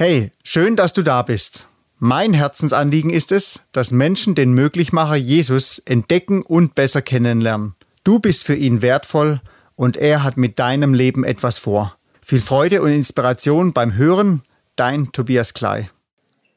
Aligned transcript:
Hey, 0.00 0.30
schön, 0.44 0.76
dass 0.76 0.92
du 0.92 1.02
da 1.02 1.22
bist. 1.22 1.66
Mein 1.98 2.32
Herzensanliegen 2.32 3.10
ist 3.10 3.32
es, 3.32 3.62
dass 3.72 3.90
Menschen 3.90 4.36
den 4.36 4.52
Möglichmacher 4.52 5.16
Jesus 5.16 5.80
entdecken 5.80 6.42
und 6.42 6.76
besser 6.76 7.02
kennenlernen. 7.02 7.74
Du 8.04 8.20
bist 8.20 8.44
für 8.44 8.54
ihn 8.54 8.80
wertvoll 8.80 9.40
und 9.74 9.96
er 9.96 10.22
hat 10.22 10.36
mit 10.36 10.60
deinem 10.60 10.94
Leben 10.94 11.24
etwas 11.24 11.58
vor. 11.58 11.96
Viel 12.22 12.40
Freude 12.40 12.80
und 12.80 12.92
Inspiration 12.92 13.72
beim 13.72 13.96
Hören, 13.96 14.44
dein 14.76 15.10
Tobias 15.10 15.52
Klei. 15.52 15.90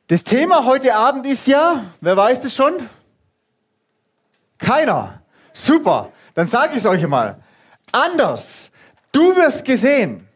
Das 0.06 0.24
Thema 0.24 0.68
heute 0.68 0.94
Abend 0.94 1.26
ist 1.26 1.48
ja, 1.48 1.84
wer 2.00 2.16
weiß 2.16 2.46
es 2.46 2.56
schon? 2.56 2.74
Keiner. 4.60 5.24
Super. 5.52 6.12
Dann 6.36 6.46
sage 6.46 6.74
ich 6.74 6.78
es 6.78 6.86
euch 6.86 7.08
mal. 7.08 7.42
Anders. 7.92 8.72
Du 9.12 9.36
wirst 9.36 9.66
gesehen. 9.66 10.28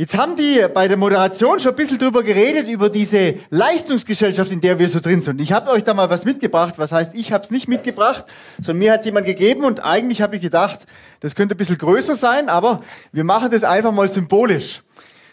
Jetzt 0.00 0.16
haben 0.16 0.34
die 0.34 0.64
bei 0.72 0.88
der 0.88 0.96
Moderation 0.96 1.60
schon 1.60 1.72
ein 1.72 1.76
bisschen 1.76 1.98
drüber 1.98 2.22
geredet, 2.22 2.66
über 2.68 2.88
diese 2.88 3.34
Leistungsgesellschaft, 3.50 4.50
in 4.50 4.62
der 4.62 4.78
wir 4.78 4.88
so 4.88 4.98
drin 4.98 5.20
sind. 5.20 5.42
Ich 5.42 5.52
habe 5.52 5.68
euch 5.68 5.84
da 5.84 5.92
mal 5.92 6.08
was 6.08 6.24
mitgebracht. 6.24 6.76
Was 6.78 6.90
heißt, 6.90 7.14
ich 7.14 7.32
habe 7.32 7.44
es 7.44 7.50
nicht 7.50 7.68
mitgebracht, 7.68 8.24
sondern 8.62 8.78
mir 8.78 8.92
hat 8.92 9.00
es 9.00 9.04
jemand 9.04 9.26
gegeben 9.26 9.62
und 9.62 9.84
eigentlich 9.84 10.22
habe 10.22 10.36
ich 10.36 10.40
gedacht, 10.40 10.78
das 11.20 11.34
könnte 11.34 11.54
ein 11.54 11.58
bisschen 11.58 11.76
größer 11.76 12.14
sein, 12.14 12.48
aber 12.48 12.82
wir 13.12 13.24
machen 13.24 13.50
das 13.50 13.62
einfach 13.62 13.92
mal 13.92 14.08
symbolisch. 14.08 14.82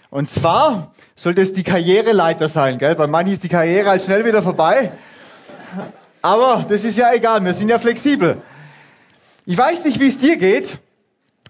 Und 0.09 0.29
zwar 0.29 0.91
soll 1.15 1.33
das 1.33 1.53
die 1.53 1.63
Karriereleiter 1.63 2.49
sein, 2.49 2.77
gell? 2.77 2.95
Bei 2.95 3.07
manchen 3.07 3.31
ist 3.35 3.45
die 3.45 3.47
Karriere 3.47 3.91
halt 3.91 4.01
schnell 4.01 4.25
wieder 4.25 4.43
vorbei. 4.43 4.91
Aber 6.21 6.65
das 6.67 6.83
ist 6.83 6.97
ja 6.97 7.13
egal, 7.13 7.41
wir 7.45 7.53
sind 7.53 7.69
ja 7.69 7.79
flexibel. 7.79 8.41
Ich 9.45 9.57
weiß 9.57 9.85
nicht, 9.85 9.97
wie 10.01 10.07
es 10.07 10.19
dir 10.19 10.35
geht, 10.35 10.77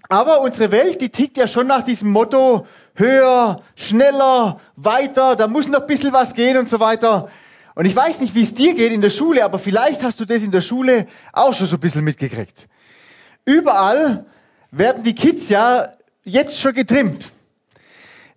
aber 0.08 0.40
unsere 0.40 0.70
Welt, 0.70 1.00
die 1.00 1.10
tickt 1.10 1.36
ja 1.36 1.46
schon 1.46 1.66
nach 1.66 1.82
diesem 1.82 2.10
Motto, 2.10 2.66
höher, 2.98 3.62
schneller, 3.76 4.60
weiter, 4.76 5.36
da 5.36 5.46
muss 5.46 5.68
noch 5.68 5.80
ein 5.80 5.86
bisschen 5.86 6.12
was 6.12 6.34
gehen 6.34 6.56
und 6.56 6.68
so 6.68 6.80
weiter. 6.80 7.28
Und 7.74 7.84
ich 7.84 7.94
weiß 7.94 8.20
nicht, 8.20 8.34
wie 8.34 8.42
es 8.42 8.54
dir 8.54 8.74
geht 8.74 8.92
in 8.92 9.00
der 9.00 9.10
Schule, 9.10 9.44
aber 9.44 9.58
vielleicht 9.58 10.02
hast 10.02 10.18
du 10.18 10.24
das 10.24 10.42
in 10.42 10.50
der 10.50 10.60
Schule 10.60 11.06
auch 11.32 11.54
schon 11.54 11.66
so 11.66 11.76
ein 11.76 11.80
bisschen 11.80 12.04
mitgekriegt. 12.04 12.66
Überall 13.44 14.26
werden 14.70 15.02
die 15.04 15.14
Kids 15.14 15.48
ja 15.48 15.92
jetzt 16.24 16.60
schon 16.60 16.74
getrimmt. 16.74 17.30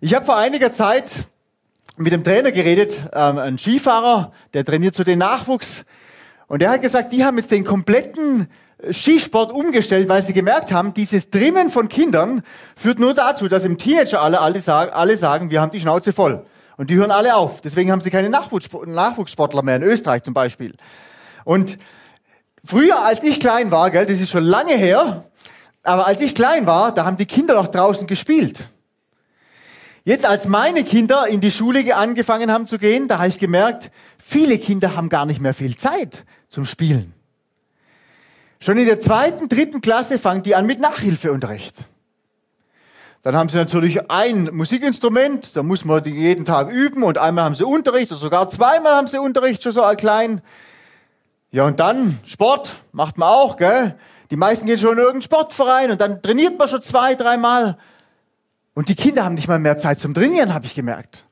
Ich 0.00 0.14
habe 0.14 0.24
vor 0.24 0.36
einiger 0.36 0.72
Zeit 0.72 1.24
mit 1.96 2.12
dem 2.12 2.24
Trainer 2.24 2.52
geredet, 2.52 3.04
ähm, 3.12 3.38
ein 3.38 3.58
Skifahrer, 3.58 4.32
der 4.54 4.64
trainiert 4.64 4.94
so 4.94 5.04
den 5.04 5.18
Nachwuchs. 5.18 5.84
Und 6.46 6.62
der 6.62 6.70
hat 6.70 6.82
gesagt, 6.82 7.12
die 7.12 7.24
haben 7.24 7.36
jetzt 7.36 7.50
den 7.50 7.64
kompletten 7.64 8.48
Skisport 8.90 9.52
umgestellt, 9.52 10.08
weil 10.08 10.22
sie 10.22 10.32
gemerkt 10.32 10.72
haben, 10.72 10.92
dieses 10.94 11.30
Trimmen 11.30 11.70
von 11.70 11.88
Kindern 11.88 12.42
führt 12.76 12.98
nur 12.98 13.14
dazu, 13.14 13.48
dass 13.48 13.64
im 13.64 13.78
Teenager 13.78 14.20
alle, 14.20 14.40
alle, 14.40 14.60
sagen, 14.60 14.92
alle 14.92 15.16
sagen, 15.16 15.50
wir 15.50 15.60
haben 15.60 15.70
die 15.70 15.80
Schnauze 15.80 16.12
voll. 16.12 16.44
Und 16.76 16.90
die 16.90 16.96
hören 16.96 17.10
alle 17.10 17.36
auf. 17.36 17.60
Deswegen 17.60 17.92
haben 17.92 18.00
sie 18.00 18.10
keine 18.10 18.28
Nachwuchssportler 18.28 19.62
mehr 19.62 19.76
in 19.76 19.82
Österreich 19.82 20.22
zum 20.22 20.34
Beispiel. 20.34 20.74
Und 21.44 21.78
früher, 22.64 23.04
als 23.04 23.22
ich 23.22 23.38
klein 23.38 23.70
war, 23.70 23.90
gell, 23.90 24.06
das 24.06 24.20
ist 24.20 24.30
schon 24.30 24.44
lange 24.44 24.74
her, 24.74 25.24
aber 25.84 26.06
als 26.06 26.20
ich 26.20 26.34
klein 26.34 26.66
war, 26.66 26.92
da 26.92 27.04
haben 27.04 27.16
die 27.16 27.26
Kinder 27.26 27.54
noch 27.54 27.68
draußen 27.68 28.06
gespielt. 28.06 28.68
Jetzt, 30.04 30.26
als 30.26 30.48
meine 30.48 30.82
Kinder 30.82 31.28
in 31.28 31.40
die 31.40 31.52
Schule 31.52 31.94
angefangen 31.94 32.50
haben 32.50 32.66
zu 32.66 32.78
gehen, 32.78 33.06
da 33.06 33.18
habe 33.18 33.28
ich 33.28 33.38
gemerkt, 33.38 33.92
viele 34.18 34.58
Kinder 34.58 34.96
haben 34.96 35.08
gar 35.08 35.26
nicht 35.26 35.40
mehr 35.40 35.54
viel 35.54 35.76
Zeit 35.76 36.24
zum 36.48 36.64
Spielen. 36.64 37.14
Schon 38.62 38.78
in 38.78 38.86
der 38.86 39.00
zweiten, 39.00 39.48
dritten 39.48 39.80
Klasse 39.80 40.20
fangen 40.20 40.44
die 40.44 40.54
an 40.54 40.66
mit 40.66 40.78
Nachhilfeunterricht. 40.78 41.74
Dann 43.22 43.34
haben 43.34 43.48
sie 43.48 43.56
natürlich 43.56 44.08
ein 44.08 44.50
Musikinstrument, 44.52 45.56
da 45.56 45.64
muss 45.64 45.84
man 45.84 46.04
jeden 46.04 46.44
Tag 46.44 46.70
üben 46.70 47.02
und 47.02 47.18
einmal 47.18 47.42
haben 47.42 47.56
sie 47.56 47.66
Unterricht 47.66 48.12
oder 48.12 48.20
sogar 48.20 48.48
zweimal 48.50 48.92
haben 48.92 49.08
sie 49.08 49.18
Unterricht, 49.18 49.64
schon 49.64 49.72
so 49.72 49.82
klein. 49.96 50.42
Ja, 51.50 51.66
und 51.66 51.80
dann 51.80 52.20
Sport 52.24 52.76
macht 52.92 53.18
man 53.18 53.30
auch, 53.30 53.56
gell? 53.56 53.96
Die 54.30 54.36
meisten 54.36 54.66
gehen 54.66 54.78
schon 54.78 54.92
in 54.92 54.98
irgendeinen 54.98 55.22
Sportverein 55.22 55.90
und 55.90 56.00
dann 56.00 56.22
trainiert 56.22 56.56
man 56.56 56.68
schon 56.68 56.84
zwei, 56.84 57.16
dreimal. 57.16 57.78
Und 58.74 58.88
die 58.88 58.94
Kinder 58.94 59.24
haben 59.24 59.34
nicht 59.34 59.48
mal 59.48 59.58
mehr 59.58 59.76
Zeit 59.76 59.98
zum 59.98 60.14
Trainieren, 60.14 60.54
habe 60.54 60.66
ich 60.66 60.76
gemerkt. 60.76 61.24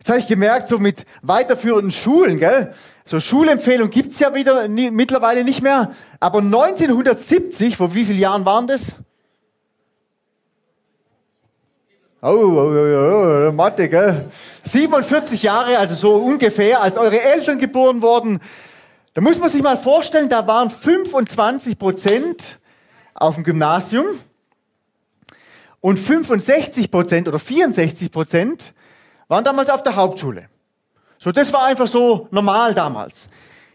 Jetzt 0.00 0.08
habe 0.08 0.18
ich 0.18 0.26
gemerkt, 0.26 0.66
so 0.66 0.80
mit 0.80 1.06
weiterführenden 1.22 1.92
Schulen, 1.92 2.40
gell? 2.40 2.74
So 3.04 3.20
Schulempfehlung 3.20 3.90
gibt's 3.90 4.18
ja 4.18 4.34
wieder 4.34 4.66
nie, 4.66 4.90
mittlerweile 4.90 5.44
nicht 5.44 5.62
mehr. 5.62 5.92
Aber 6.22 6.38
1970, 6.38 7.76
vor 7.76 7.92
wie 7.94 8.04
vielen 8.04 8.20
Jahren 8.20 8.44
waren 8.44 8.68
das? 8.68 8.94
Oh, 12.22 12.28
oh, 12.28 12.70
oh, 12.70 13.48
oh, 13.48 13.52
Mathe, 13.52 13.88
gell? 13.88 14.30
47 14.62 15.42
Jahre, 15.42 15.76
also 15.78 15.96
so 15.96 16.14
ungefähr, 16.14 16.80
als 16.80 16.96
eure 16.96 17.20
Eltern 17.20 17.58
geboren 17.58 18.02
wurden. 18.02 18.38
Da 19.14 19.20
muss 19.20 19.40
man 19.40 19.48
sich 19.48 19.64
mal 19.64 19.76
vorstellen, 19.76 20.28
da 20.28 20.46
waren 20.46 20.70
25 20.70 21.76
Prozent 21.76 22.60
auf 23.14 23.34
dem 23.34 23.42
Gymnasium 23.42 24.06
und 25.80 25.98
65 25.98 26.92
Prozent 26.92 27.26
oder 27.26 27.40
64 27.40 28.12
Prozent 28.12 28.74
waren 29.26 29.42
damals 29.42 29.70
auf 29.70 29.82
der 29.82 29.96
Hauptschule. 29.96 30.48
So, 31.18 31.32
das 31.32 31.52
war 31.52 31.64
einfach 31.64 31.88
so 31.88 32.28
normal 32.30 32.74
damals. 32.74 33.28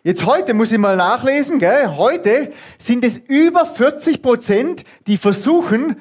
Jetzt 0.08 0.26
heute 0.26 0.54
muss 0.54 0.72
ich 0.72 0.78
mal 0.78 0.96
nachlesen, 0.96 1.60
gell? 1.60 1.98
Heute 1.98 2.54
sind 2.78 3.04
es 3.04 3.18
über 3.18 3.66
40 3.66 4.22
Prozent, 4.22 4.86
die 5.06 5.18
versuchen, 5.18 5.98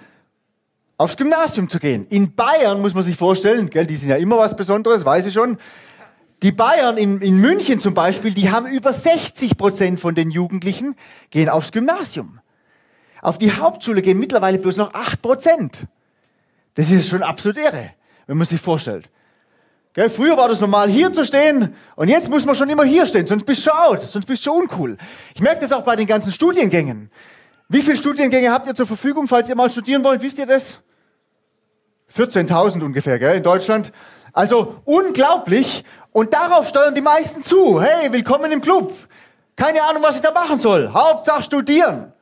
aufs 0.97 1.17
Gymnasium 1.17 1.69
zu 1.69 1.81
gehen. 1.81 2.06
In 2.09 2.33
Bayern 2.37 2.81
muss 2.81 2.95
man 2.95 3.03
sich 3.03 3.16
vorstellen, 3.16 3.69
gell? 3.69 3.84
Die 3.84 3.97
sind 3.97 4.11
ja 4.11 4.15
immer 4.15 4.39
was 4.39 4.55
Besonderes, 4.55 5.05
weiß 5.05 5.27
ich 5.27 5.34
schon. 5.34 5.59
Die 6.45 6.53
Bayern 6.53 6.99
in, 6.99 7.21
in 7.21 7.41
München 7.41 7.81
zum 7.81 7.95
Beispiel, 7.95 8.33
die 8.33 8.49
haben 8.49 8.69
über 8.69 8.93
60 8.93 9.56
Prozent 9.56 9.99
von 9.99 10.15
den 10.15 10.31
Jugendlichen 10.31 10.95
gehen 11.31 11.49
aufs 11.49 11.72
Gymnasium. 11.72 12.39
Auf 13.22 13.39
die 13.39 13.50
Hauptschule 13.50 14.03
gehen 14.03 14.21
mittlerweile 14.21 14.59
bloß 14.59 14.77
noch 14.77 14.95
8 14.95 15.21
Prozent. 15.21 15.89
Das 16.75 16.93
ist 16.93 17.09
schon 17.09 17.25
absolut 17.25 17.59
irre, 17.59 17.91
wenn 18.28 18.37
man 18.37 18.47
sich 18.47 18.61
vorstellt. 18.61 19.11
Gell, 19.97 20.11
früher 20.11 20.37
war 20.37 20.47
das 20.47 20.61
normal, 20.61 20.91
hier 20.91 21.11
zu 21.11 21.25
stehen 21.25 21.75
und 21.95 22.09
jetzt 22.09 22.29
muss 22.29 22.45
man 22.45 22.55
schon 22.55 22.69
immer 22.69 22.84
hier 22.84 23.07
stehen, 23.07 23.27
sonst 23.27 23.47
bist 23.47 23.67
du 23.67 23.71
out, 23.71 24.03
sonst 24.03 24.27
bist 24.27 24.45
du 24.45 24.53
uncool. 24.53 24.99
Ich 25.34 25.41
merke 25.41 25.62
das 25.62 25.73
auch 25.73 25.84
bei 25.84 25.97
den 25.97 26.07
ganzen 26.07 26.33
Studiengängen. 26.33 27.11
Wie 27.71 27.81
viele 27.81 27.97
Studiengänge 27.97 28.53
habt 28.53 28.67
ihr 28.67 28.75
zur 28.75 28.87
Verfügung, 28.87 29.27
falls 29.27 29.49
ihr 29.49 29.57
mal 29.57 29.71
studieren 29.71 30.05
wollt? 30.05 30.21
Wisst 30.21 30.37
ihr 30.37 30.45
das? 30.45 30.81
14.000 32.15 32.84
ungefähr, 32.84 33.19
gell, 33.19 33.39
in 33.39 33.43
Deutschland. 33.43 33.91
Also 34.34 34.83
unglaublich. 34.84 35.83
Und 36.13 36.34
darauf 36.34 36.69
steuern 36.69 36.95
die 36.95 37.01
meisten 37.01 37.43
zu. 37.43 37.81
Hey, 37.81 38.13
willkommen 38.13 38.53
im 38.53 38.61
Club. 38.61 38.93
Keine 39.57 39.83
Ahnung, 39.83 40.03
was 40.03 40.17
ich 40.17 40.23
da 40.23 40.31
machen 40.31 40.59
soll. 40.59 40.91
Hauptsache 40.93 41.43
studieren. 41.43 42.13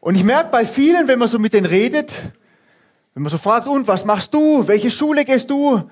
Und 0.00 0.16
ich 0.16 0.24
merke 0.24 0.50
bei 0.50 0.66
vielen, 0.66 1.06
wenn 1.06 1.20
man 1.20 1.28
so 1.28 1.38
mit 1.38 1.52
denen 1.52 1.66
redet, 1.66 2.12
wenn 3.14 3.22
man 3.22 3.30
so 3.30 3.38
fragt, 3.38 3.66
und 3.66 3.86
was 3.86 4.04
machst 4.04 4.32
du? 4.32 4.66
Welche 4.66 4.90
Schule 4.90 5.24
gehst 5.24 5.50
du? 5.50 5.88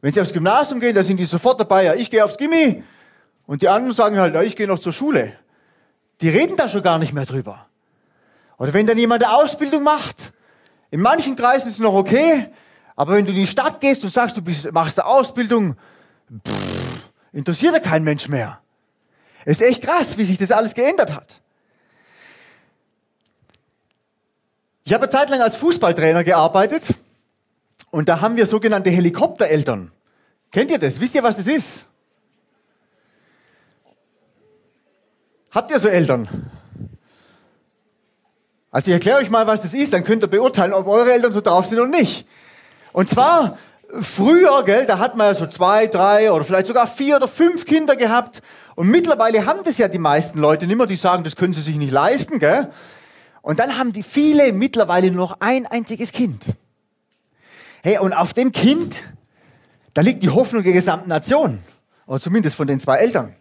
Wenn 0.00 0.12
sie 0.12 0.20
aufs 0.20 0.32
Gymnasium 0.32 0.80
gehen, 0.80 0.94
da 0.94 1.02
sind 1.02 1.18
die 1.18 1.24
sofort 1.24 1.60
dabei, 1.60 1.84
ja, 1.84 1.94
ich 1.94 2.10
gehe 2.10 2.24
aufs 2.24 2.36
Gimmi. 2.36 2.82
Und 3.46 3.62
die 3.62 3.68
anderen 3.68 3.94
sagen 3.94 4.18
halt, 4.18 4.34
ja, 4.34 4.42
ich 4.42 4.56
gehe 4.56 4.66
noch 4.66 4.78
zur 4.78 4.92
Schule. 4.92 5.34
Die 6.20 6.28
reden 6.28 6.56
da 6.56 6.68
schon 6.68 6.82
gar 6.82 6.98
nicht 6.98 7.12
mehr 7.12 7.26
drüber. 7.26 7.66
Oder 8.58 8.72
wenn 8.72 8.86
dann 8.86 8.98
jemand 8.98 9.24
eine 9.24 9.34
Ausbildung 9.34 9.82
macht, 9.82 10.32
in 10.90 11.00
manchen 11.00 11.36
Kreisen 11.36 11.68
ist 11.68 11.74
es 11.74 11.80
noch 11.80 11.94
okay, 11.94 12.48
aber 12.96 13.14
wenn 13.14 13.24
du 13.24 13.32
in 13.32 13.38
die 13.38 13.46
Stadt 13.46 13.80
gehst 13.80 14.04
und 14.04 14.12
sagst, 14.12 14.36
du 14.36 14.42
bist, 14.42 14.70
machst 14.72 15.00
eine 15.00 15.08
Ausbildung, 15.08 15.76
pff, 16.46 17.10
interessiert 17.32 17.74
da 17.74 17.78
kein 17.78 18.04
Mensch 18.04 18.28
mehr. 18.28 18.60
Es 19.44 19.60
ist 19.60 19.66
echt 19.66 19.82
krass, 19.82 20.16
wie 20.18 20.24
sich 20.24 20.38
das 20.38 20.52
alles 20.52 20.74
geändert 20.74 21.14
hat. 21.14 21.40
Ich 24.84 24.92
habe 24.92 25.04
eine 25.04 25.10
Zeit 25.10 25.30
lang 25.30 25.40
als 25.40 25.56
Fußballtrainer 25.56 26.24
gearbeitet 26.24 26.94
und 27.90 28.08
da 28.08 28.20
haben 28.20 28.36
wir 28.36 28.46
sogenannte 28.46 28.90
Helikoptereltern. 28.90 29.92
Kennt 30.50 30.70
ihr 30.70 30.78
das? 30.78 31.00
Wisst 31.00 31.14
ihr, 31.14 31.22
was 31.22 31.36
das 31.36 31.46
ist? 31.46 31.86
Habt 35.52 35.70
ihr 35.70 35.78
so 35.78 35.88
Eltern? 35.88 36.50
Also 38.70 38.90
ich 38.90 38.94
erkläre 38.94 39.18
euch 39.18 39.30
mal, 39.30 39.46
was 39.46 39.62
das 39.62 39.74
ist, 39.74 39.92
dann 39.92 40.02
könnt 40.02 40.24
ihr 40.24 40.28
beurteilen, 40.28 40.72
ob 40.72 40.86
eure 40.88 41.12
Eltern 41.12 41.30
so 41.30 41.42
drauf 41.42 41.66
sind 41.66 41.78
oder 41.78 41.90
nicht. 41.90 42.26
Und 42.92 43.08
zwar 43.08 43.58
früher, 44.00 44.64
gell, 44.64 44.86
da 44.86 44.98
hat 44.98 45.16
man 45.16 45.28
ja 45.28 45.34
so 45.34 45.46
zwei, 45.46 45.86
drei 45.86 46.32
oder 46.32 46.44
vielleicht 46.44 46.66
sogar 46.66 46.86
vier 46.86 47.16
oder 47.16 47.28
fünf 47.28 47.66
Kinder 47.66 47.94
gehabt. 47.94 48.42
Und 48.74 48.88
mittlerweile 48.88 49.44
haben 49.46 49.62
das 49.62 49.78
ja 49.78 49.88
die 49.88 49.98
meisten 49.98 50.38
Leute 50.38 50.66
nicht 50.66 50.76
mehr, 50.76 50.86
die 50.86 50.96
sagen, 50.96 51.22
das 51.22 51.36
können 51.36 51.52
sie 51.52 51.60
sich 51.60 51.76
nicht 51.76 51.92
leisten, 51.92 52.38
gell. 52.38 52.72
Und 53.42 53.58
dann 53.58 53.76
haben 53.76 53.92
die 53.92 54.04
viele 54.04 54.52
mittlerweile 54.52 55.10
nur 55.10 55.28
noch 55.28 55.36
ein 55.40 55.66
einziges 55.66 56.12
Kind. 56.12 56.44
Hey, 57.82 57.98
und 57.98 58.12
auf 58.12 58.32
dem 58.32 58.52
Kind, 58.52 59.02
da 59.94 60.00
liegt 60.00 60.22
die 60.22 60.30
Hoffnung 60.30 60.62
der 60.62 60.72
gesamten 60.72 61.08
Nation. 61.08 61.60
Oder 62.06 62.20
zumindest 62.20 62.56
von 62.56 62.68
den 62.68 62.78
zwei 62.78 62.98
Eltern. 62.98 63.34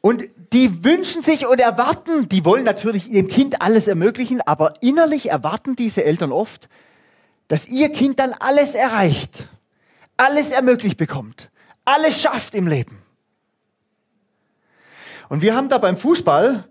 Und 0.00 0.24
die 0.52 0.84
wünschen 0.84 1.22
sich 1.22 1.46
und 1.46 1.60
erwarten, 1.60 2.28
die 2.28 2.44
wollen 2.44 2.64
natürlich 2.64 3.08
ihrem 3.08 3.28
Kind 3.28 3.60
alles 3.60 3.88
ermöglichen, 3.88 4.40
aber 4.40 4.74
innerlich 4.80 5.30
erwarten 5.30 5.74
diese 5.74 6.04
Eltern 6.04 6.32
oft, 6.32 6.68
dass 7.48 7.68
ihr 7.68 7.90
Kind 7.90 8.18
dann 8.18 8.32
alles 8.32 8.74
erreicht, 8.74 9.48
alles 10.16 10.50
ermöglicht 10.50 10.96
bekommt, 10.96 11.50
alles 11.84 12.20
schafft 12.20 12.54
im 12.54 12.66
Leben. 12.66 13.02
Und 15.28 15.42
wir 15.42 15.54
haben 15.56 15.68
da 15.68 15.78
beim 15.78 15.96
Fußball, 15.96 16.68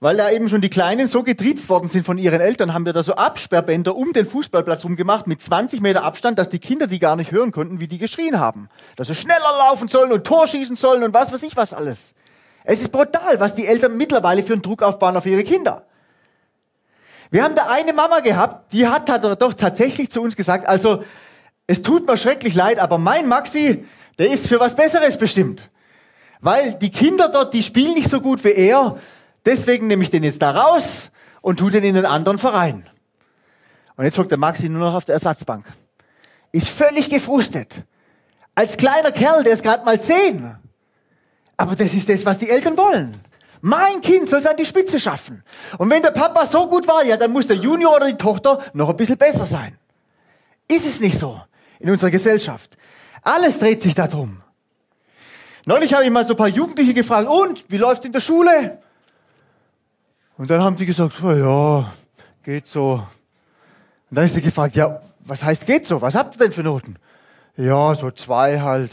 weil 0.00 0.16
da 0.16 0.30
eben 0.30 0.48
schon 0.48 0.60
die 0.60 0.70
Kleinen 0.70 1.06
so 1.06 1.22
getriezt 1.22 1.68
worden 1.68 1.88
sind 1.88 2.04
von 2.04 2.18
ihren 2.18 2.40
Eltern, 2.40 2.74
haben 2.74 2.84
wir 2.84 2.92
da 2.92 3.02
so 3.02 3.14
Absperrbänder 3.14 3.96
um 3.96 4.12
den 4.12 4.26
Fußballplatz 4.26 4.84
rumgemacht 4.84 5.26
mit 5.26 5.40
20 5.40 5.80
Meter 5.80 6.04
Abstand, 6.04 6.38
dass 6.38 6.48
die 6.48 6.58
Kinder 6.58 6.86
die 6.86 6.98
gar 6.98 7.16
nicht 7.16 7.30
hören 7.30 7.52
konnten, 7.52 7.80
wie 7.80 7.88
die 7.88 7.98
geschrien 7.98 8.38
haben. 8.38 8.68
Dass 8.96 9.06
sie 9.06 9.14
schneller 9.14 9.38
laufen 9.58 9.88
sollen 9.88 10.12
und 10.12 10.24
Tor 10.24 10.46
schießen 10.46 10.76
sollen 10.76 11.04
und 11.04 11.14
was 11.14 11.32
weiß 11.32 11.42
ich 11.42 11.56
was 11.56 11.72
alles. 11.72 12.14
Es 12.64 12.80
ist 12.80 12.92
brutal, 12.92 13.40
was 13.40 13.54
die 13.54 13.66
Eltern 13.66 13.96
mittlerweile 13.96 14.42
für 14.42 14.54
einen 14.54 14.62
Druck 14.62 14.82
aufbauen 14.82 15.16
auf 15.16 15.26
ihre 15.26 15.44
Kinder. 15.44 15.86
Wir 17.30 17.42
haben 17.42 17.54
da 17.54 17.66
eine 17.68 17.92
Mama 17.92 18.20
gehabt, 18.20 18.72
die 18.72 18.86
hat, 18.86 19.08
hat 19.08 19.42
doch 19.42 19.54
tatsächlich 19.54 20.10
zu 20.10 20.22
uns 20.22 20.36
gesagt, 20.36 20.66
also 20.66 21.02
es 21.66 21.82
tut 21.82 22.06
mir 22.06 22.16
schrecklich 22.16 22.54
leid, 22.54 22.78
aber 22.78 22.98
mein 22.98 23.26
Maxi, 23.26 23.86
der 24.18 24.30
ist 24.30 24.48
für 24.48 24.60
was 24.60 24.76
Besseres 24.76 25.18
bestimmt. 25.18 25.70
Weil 26.40 26.74
die 26.74 26.90
Kinder 26.90 27.30
dort, 27.30 27.54
die 27.54 27.62
spielen 27.62 27.94
nicht 27.94 28.08
so 28.08 28.20
gut 28.20 28.44
wie 28.44 28.52
er, 28.52 28.98
deswegen 29.44 29.86
nehme 29.86 30.04
ich 30.04 30.10
den 30.10 30.24
jetzt 30.24 30.42
da 30.42 30.50
raus 30.50 31.10
und 31.40 31.58
tue 31.58 31.70
den 31.70 31.84
in 31.84 31.96
einen 31.96 32.06
anderen 32.06 32.38
Verein. 32.38 32.88
Und 33.96 34.04
jetzt 34.04 34.18
hockt 34.18 34.30
der 34.30 34.38
Maxi 34.38 34.68
nur 34.68 34.80
noch 34.80 34.94
auf 34.94 35.04
der 35.04 35.14
Ersatzbank. 35.14 35.64
Ist 36.52 36.68
völlig 36.68 37.10
gefrustet. 37.10 37.84
Als 38.54 38.76
kleiner 38.76 39.12
Kerl, 39.12 39.44
der 39.44 39.52
ist 39.52 39.62
gerade 39.62 39.84
mal 39.84 40.00
zehn. 40.00 40.56
Aber 41.56 41.76
das 41.76 41.94
ist 41.94 42.08
das, 42.08 42.24
was 42.24 42.38
die 42.38 42.50
Eltern 42.50 42.76
wollen. 42.76 43.20
Mein 43.60 44.00
Kind 44.00 44.28
soll 44.28 44.40
es 44.40 44.46
an 44.46 44.56
die 44.56 44.66
Spitze 44.66 45.00
schaffen. 45.00 45.42
Und 45.78 45.88
wenn 45.90 46.02
der 46.02 46.10
Papa 46.10 46.44
so 46.44 46.68
gut 46.68 46.86
war, 46.86 47.02
ja, 47.04 47.16
dann 47.16 47.32
muss 47.32 47.46
der 47.46 47.56
Junior 47.56 47.96
oder 47.96 48.06
die 48.06 48.18
Tochter 48.18 48.60
noch 48.74 48.90
ein 48.90 48.96
bisschen 48.96 49.16
besser 49.16 49.46
sein. 49.46 49.78
Ist 50.68 50.86
es 50.86 51.00
nicht 51.00 51.18
so 51.18 51.40
in 51.78 51.90
unserer 51.90 52.10
Gesellschaft? 52.10 52.76
Alles 53.22 53.58
dreht 53.58 53.82
sich 53.82 53.94
darum. 53.94 54.42
Neulich 55.64 55.94
habe 55.94 56.04
ich 56.04 56.10
mal 56.10 56.24
so 56.24 56.34
ein 56.34 56.36
paar 56.36 56.48
Jugendliche 56.48 56.92
gefragt, 56.92 57.26
und, 57.26 57.64
wie 57.68 57.78
läuft 57.78 58.04
in 58.04 58.12
der 58.12 58.20
Schule? 58.20 58.82
Und 60.36 60.50
dann 60.50 60.62
haben 60.62 60.76
die 60.76 60.86
gesagt, 60.86 61.22
oh 61.22 61.32
ja, 61.32 61.92
geht 62.42 62.66
so. 62.66 63.06
Und 64.10 64.16
dann 64.16 64.24
ist 64.24 64.34
sie 64.34 64.40
gefragt, 64.40 64.74
ja, 64.74 65.00
was 65.20 65.42
heißt 65.42 65.66
geht 65.66 65.86
so? 65.86 66.00
Was 66.00 66.14
habt 66.14 66.34
ihr 66.36 66.38
denn 66.38 66.52
für 66.52 66.62
Noten? 66.62 66.96
Ja, 67.56 67.94
so 67.94 68.10
zwei 68.10 68.60
halt. 68.60 68.92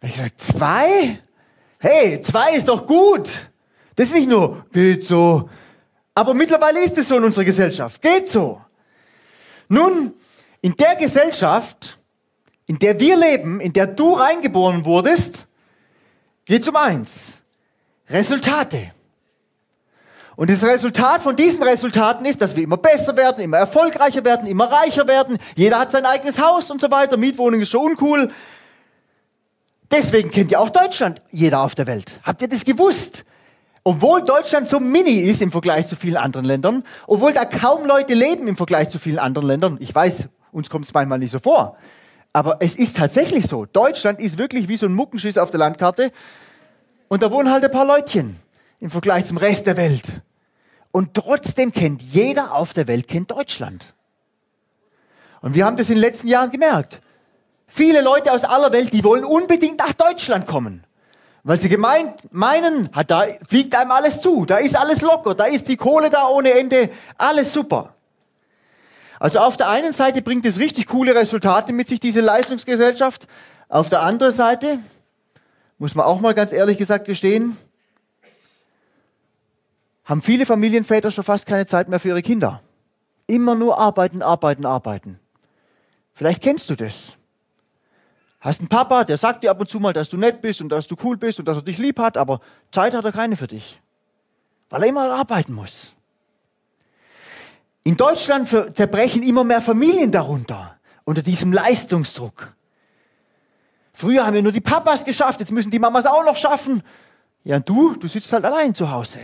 Habe 0.00 0.08
ich 0.08 0.14
gesagt, 0.14 0.40
zwei? 0.40 1.18
Hey, 1.78 2.20
zwei 2.20 2.54
ist 2.54 2.68
doch 2.68 2.86
gut. 2.86 3.28
Das 3.96 4.08
ist 4.08 4.14
nicht 4.14 4.28
nur, 4.28 4.64
geht 4.72 5.04
so. 5.04 5.48
Aber 6.14 6.34
mittlerweile 6.34 6.82
ist 6.84 6.96
es 6.98 7.08
so 7.08 7.16
in 7.16 7.24
unserer 7.24 7.44
Gesellschaft. 7.44 8.00
Geht 8.00 8.28
so. 8.28 8.60
Nun, 9.68 10.14
in 10.60 10.76
der 10.76 10.96
Gesellschaft, 10.96 11.98
in 12.66 12.78
der 12.78 12.98
wir 13.00 13.16
leben, 13.16 13.60
in 13.60 13.72
der 13.72 13.88
du 13.88 14.14
reingeboren 14.14 14.84
wurdest, 14.84 15.46
geht 16.44 16.62
es 16.62 16.68
um 16.68 16.76
eins. 16.76 17.42
Resultate. 18.08 18.92
Und 20.36 20.50
das 20.50 20.62
Resultat 20.62 21.20
von 21.20 21.36
diesen 21.36 21.62
Resultaten 21.62 22.24
ist, 22.24 22.40
dass 22.40 22.56
wir 22.56 22.62
immer 22.62 22.78
besser 22.78 23.16
werden, 23.16 23.42
immer 23.44 23.58
erfolgreicher 23.58 24.24
werden, 24.24 24.46
immer 24.46 24.70
reicher 24.70 25.06
werden. 25.06 25.38
Jeder 25.56 25.78
hat 25.78 25.92
sein 25.92 26.06
eigenes 26.06 26.40
Haus 26.40 26.70
und 26.70 26.80
so 26.80 26.90
weiter. 26.90 27.16
Mietwohnung 27.16 27.60
ist 27.60 27.70
schon 27.70 27.92
uncool. 27.92 28.30
Deswegen 29.90 30.30
kennt 30.30 30.50
ihr 30.50 30.58
auch 30.58 30.70
Deutschland, 30.70 31.20
jeder 31.30 31.60
auf 31.60 31.74
der 31.74 31.86
Welt. 31.86 32.18
Habt 32.22 32.40
ihr 32.40 32.48
das 32.48 32.64
gewusst? 32.64 33.24
Obwohl 33.84 34.22
Deutschland 34.22 34.68
so 34.68 34.80
mini 34.80 35.20
ist 35.20 35.42
im 35.42 35.52
Vergleich 35.52 35.86
zu 35.86 35.96
vielen 35.96 36.16
anderen 36.16 36.46
Ländern, 36.46 36.84
obwohl 37.06 37.32
da 37.32 37.44
kaum 37.44 37.84
Leute 37.84 38.14
leben 38.14 38.46
im 38.46 38.56
Vergleich 38.56 38.88
zu 38.88 38.98
vielen 38.98 39.18
anderen 39.18 39.48
Ländern, 39.48 39.76
ich 39.80 39.92
weiß, 39.92 40.28
uns 40.52 40.70
kommt 40.70 40.86
es 40.86 40.94
manchmal 40.94 41.18
nicht 41.18 41.32
so 41.32 41.40
vor, 41.40 41.76
aber 42.32 42.58
es 42.60 42.76
ist 42.76 42.96
tatsächlich 42.96 43.46
so. 43.46 43.66
Deutschland 43.66 44.20
ist 44.20 44.38
wirklich 44.38 44.68
wie 44.68 44.76
so 44.76 44.86
ein 44.86 44.94
Muckenschiss 44.94 45.36
auf 45.36 45.50
der 45.50 45.58
Landkarte 45.58 46.12
und 47.08 47.24
da 47.24 47.30
wohnen 47.32 47.50
halt 47.50 47.64
ein 47.64 47.72
paar 47.72 47.84
Leutchen 47.84 48.41
im 48.82 48.90
Vergleich 48.90 49.26
zum 49.26 49.36
Rest 49.36 49.66
der 49.66 49.76
Welt. 49.76 50.08
Und 50.90 51.14
trotzdem 51.14 51.70
kennt 51.70 52.02
jeder 52.02 52.52
auf 52.52 52.72
der 52.72 52.88
Welt 52.88 53.06
kennt 53.06 53.30
Deutschland. 53.30 53.94
Und 55.40 55.54
wir 55.54 55.64
haben 55.64 55.76
das 55.76 55.88
in 55.88 55.94
den 55.94 56.00
letzten 56.00 56.26
Jahren 56.26 56.50
gemerkt. 56.50 57.00
Viele 57.68 58.00
Leute 58.00 58.32
aus 58.32 58.42
aller 58.42 58.72
Welt, 58.72 58.92
die 58.92 59.04
wollen 59.04 59.24
unbedingt 59.24 59.78
nach 59.78 59.92
Deutschland 59.92 60.48
kommen. 60.48 60.84
Weil 61.44 61.60
sie 61.60 61.68
gemeint 61.68 62.32
meinen, 62.32 62.90
da 63.06 63.24
fliegt 63.46 63.76
einem 63.76 63.92
alles 63.92 64.20
zu, 64.20 64.46
da 64.46 64.56
ist 64.56 64.76
alles 64.76 65.00
locker, 65.00 65.36
da 65.36 65.44
ist 65.44 65.68
die 65.68 65.76
Kohle 65.76 66.10
da 66.10 66.26
ohne 66.26 66.52
Ende, 66.52 66.90
alles 67.16 67.52
super. 67.52 67.94
Also 69.20 69.38
auf 69.38 69.56
der 69.56 69.68
einen 69.68 69.92
Seite 69.92 70.22
bringt 70.22 70.44
es 70.44 70.58
richtig 70.58 70.88
coole 70.88 71.14
Resultate 71.14 71.72
mit 71.72 71.88
sich, 71.88 72.00
diese 72.00 72.20
Leistungsgesellschaft. 72.20 73.28
Auf 73.68 73.90
der 73.90 74.00
anderen 74.02 74.32
Seite, 74.32 74.80
muss 75.78 75.94
man 75.94 76.04
auch 76.04 76.20
mal 76.20 76.34
ganz 76.34 76.52
ehrlich 76.52 76.78
gesagt 76.78 77.04
gestehen, 77.04 77.56
haben 80.12 80.20
viele 80.20 80.44
Familienväter 80.44 81.10
schon 81.10 81.24
fast 81.24 81.46
keine 81.46 81.64
Zeit 81.64 81.88
mehr 81.88 81.98
für 81.98 82.08
ihre 82.08 82.20
Kinder. 82.20 82.60
Immer 83.26 83.54
nur 83.54 83.78
arbeiten, 83.78 84.20
arbeiten, 84.20 84.66
arbeiten. 84.66 85.18
Vielleicht 86.12 86.42
kennst 86.42 86.68
du 86.68 86.74
das. 86.76 87.16
Hast 88.38 88.60
einen 88.60 88.68
Papa, 88.68 89.04
der 89.04 89.16
sagt 89.16 89.42
dir 89.42 89.50
ab 89.50 89.58
und 89.58 89.70
zu 89.70 89.80
mal, 89.80 89.94
dass 89.94 90.10
du 90.10 90.18
nett 90.18 90.42
bist 90.42 90.60
und 90.60 90.68
dass 90.68 90.86
du 90.86 90.96
cool 91.02 91.16
bist 91.16 91.38
und 91.38 91.48
dass 91.48 91.56
er 91.56 91.62
dich 91.62 91.78
lieb 91.78 91.98
hat, 91.98 92.18
aber 92.18 92.42
Zeit 92.70 92.92
hat 92.92 93.06
er 93.06 93.12
keine 93.12 93.36
für 93.36 93.46
dich, 93.46 93.80
weil 94.68 94.82
er 94.82 94.88
immer 94.90 95.10
arbeiten 95.10 95.54
muss. 95.54 95.94
In 97.82 97.96
Deutschland 97.96 98.50
zerbrechen 98.76 99.22
immer 99.22 99.44
mehr 99.44 99.62
Familien 99.62 100.12
darunter, 100.12 100.76
unter 101.04 101.22
diesem 101.22 101.54
Leistungsdruck. 101.54 102.54
Früher 103.94 104.26
haben 104.26 104.34
wir 104.34 104.42
nur 104.42 104.52
die 104.52 104.60
Papas 104.60 105.06
geschafft, 105.06 105.40
jetzt 105.40 105.52
müssen 105.52 105.70
die 105.70 105.78
Mamas 105.78 106.04
auch 106.04 106.24
noch 106.26 106.36
schaffen. 106.36 106.82
Ja, 107.44 107.56
und 107.56 107.66
du, 107.66 107.96
du 107.96 108.08
sitzt 108.08 108.30
halt 108.34 108.44
allein 108.44 108.74
zu 108.74 108.90
Hause. 108.90 109.20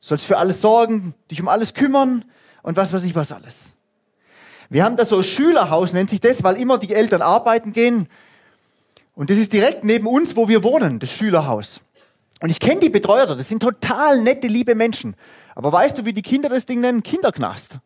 Sollst 0.00 0.24
für 0.24 0.38
alles 0.38 0.60
sorgen, 0.60 1.14
dich 1.30 1.40
um 1.40 1.48
alles 1.48 1.74
kümmern 1.74 2.24
und 2.62 2.76
was 2.76 2.92
weiß 2.92 3.04
ich 3.04 3.14
was 3.14 3.32
alles. 3.32 3.76
Wir 4.70 4.84
haben 4.84 4.96
da 4.96 5.04
so 5.04 5.16
ein 5.18 5.24
Schülerhaus, 5.24 5.92
nennt 5.92 6.10
sich 6.10 6.20
das, 6.20 6.44
weil 6.44 6.56
immer 6.56 6.78
die 6.78 6.94
Eltern 6.94 7.22
arbeiten 7.22 7.72
gehen 7.72 8.08
und 9.18 9.30
das 9.30 9.38
ist 9.38 9.52
direkt 9.52 9.82
neben 9.82 10.06
uns, 10.06 10.36
wo 10.36 10.48
wir 10.48 10.62
wohnen, 10.62 11.00
das 11.00 11.10
Schülerhaus. 11.10 11.80
Und 12.40 12.50
ich 12.50 12.60
kenne 12.60 12.80
die 12.80 12.88
Betreuer 12.88 13.26
da, 13.26 13.34
das 13.34 13.48
sind 13.48 13.60
total 13.60 14.22
nette, 14.22 14.46
liebe 14.46 14.76
Menschen. 14.76 15.16
Aber 15.56 15.72
weißt 15.72 15.98
du, 15.98 16.04
wie 16.04 16.12
die 16.12 16.22
Kinder 16.22 16.48
das 16.48 16.66
Ding 16.66 16.80
nennen? 16.80 17.02
Kinderknast. 17.02 17.78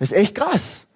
Das 0.00 0.10
ist 0.10 0.18
echt 0.18 0.34
krass. 0.34 0.88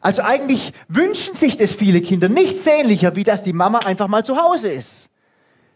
Also 0.00 0.22
eigentlich 0.22 0.72
wünschen 0.88 1.34
sich 1.34 1.58
das 1.58 1.74
viele 1.74 2.00
Kinder 2.00 2.30
nichts 2.30 2.64
sehnlicher, 2.64 3.16
wie 3.16 3.24
dass 3.24 3.42
die 3.42 3.52
Mama 3.52 3.80
einfach 3.80 4.08
mal 4.08 4.24
zu 4.24 4.38
Hause 4.38 4.70
ist. 4.70 5.10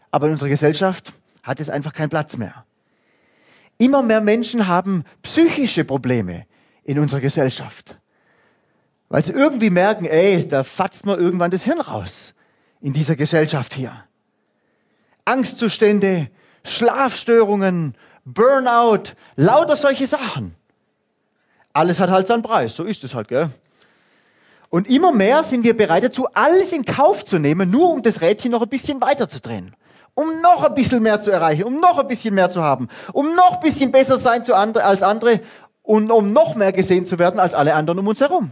Aber 0.09 0.25
in 0.25 0.31
unserer 0.31 0.49
Gesellschaft 0.49 1.13
hat 1.43 1.59
es 1.59 1.69
einfach 1.69 1.93
keinen 1.93 2.09
Platz 2.09 2.37
mehr. 2.37 2.65
Immer 3.77 4.03
mehr 4.03 4.21
Menschen 4.21 4.67
haben 4.67 5.03
psychische 5.21 5.83
Probleme 5.83 6.45
in 6.83 6.99
unserer 6.99 7.21
Gesellschaft. 7.21 7.97
Weil 9.09 9.23
sie 9.23 9.33
irgendwie 9.33 9.69
merken, 9.69 10.05
ey, 10.05 10.47
da 10.47 10.63
fatzt 10.63 11.05
man 11.05 11.19
irgendwann 11.19 11.51
das 11.51 11.63
Hirn 11.63 11.81
raus 11.81 12.33
in 12.81 12.93
dieser 12.93 13.15
Gesellschaft 13.15 13.73
hier. 13.73 14.05
Angstzustände, 15.25 16.29
Schlafstörungen, 16.63 17.95
Burnout, 18.25 19.15
lauter 19.35 19.75
solche 19.75 20.07
Sachen. 20.07 20.55
Alles 21.73 21.99
hat 21.99 22.09
halt 22.09 22.27
seinen 22.27 22.43
Preis, 22.43 22.75
so 22.75 22.83
ist 22.83 23.03
es 23.03 23.15
halt, 23.15 23.27
gell? 23.27 23.49
Und 24.69 24.89
immer 24.89 25.11
mehr 25.11 25.43
sind 25.43 25.63
wir 25.63 25.77
bereit 25.77 26.03
dazu, 26.03 26.27
alles 26.33 26.71
in 26.71 26.83
Kauf 26.83 27.25
zu 27.25 27.37
nehmen, 27.37 27.69
nur 27.69 27.91
um 27.91 28.01
das 28.01 28.21
Rädchen 28.21 28.51
noch 28.51 28.61
ein 28.63 28.69
bisschen 28.69 29.01
weiter 29.01 29.29
zu 29.29 29.39
drehen. 29.39 29.75
Um 30.15 30.41
noch 30.41 30.63
ein 30.63 30.75
bisschen 30.75 31.01
mehr 31.01 31.19
zu 31.21 31.31
erreichen, 31.31 31.63
um 31.63 31.79
noch 31.79 31.97
ein 31.97 32.07
bisschen 32.07 32.35
mehr 32.35 32.49
zu 32.49 32.61
haben, 32.61 32.87
um 33.13 33.35
noch 33.35 33.55
ein 33.55 33.59
bisschen 33.61 33.91
besser 33.91 34.17
sein 34.17 34.43
zu 34.43 34.53
andre, 34.53 34.83
als 34.83 35.01
andere 35.01 35.39
und 35.81 36.11
um 36.11 36.33
noch 36.33 36.55
mehr 36.55 36.71
gesehen 36.71 37.05
zu 37.05 37.19
werden 37.19 37.39
als 37.39 37.55
alle 37.55 37.73
anderen 37.73 37.99
um 37.99 38.07
uns 38.07 38.19
herum. 38.19 38.51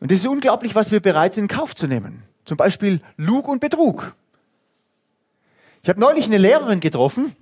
Und 0.00 0.10
es 0.10 0.18
ist 0.18 0.26
unglaublich, 0.26 0.74
was 0.74 0.90
wir 0.90 1.00
bereit 1.00 1.34
sind, 1.34 1.44
in 1.52 1.56
Kauf 1.56 1.76
zu 1.76 1.86
nehmen. 1.86 2.24
Zum 2.44 2.56
Beispiel 2.56 3.00
Lug 3.16 3.46
und 3.46 3.60
Betrug. 3.60 4.14
Ich 5.82 5.88
habe 5.88 6.00
neulich 6.00 6.26
eine 6.26 6.38
Lehrerin 6.38 6.80
getroffen, 6.80 7.36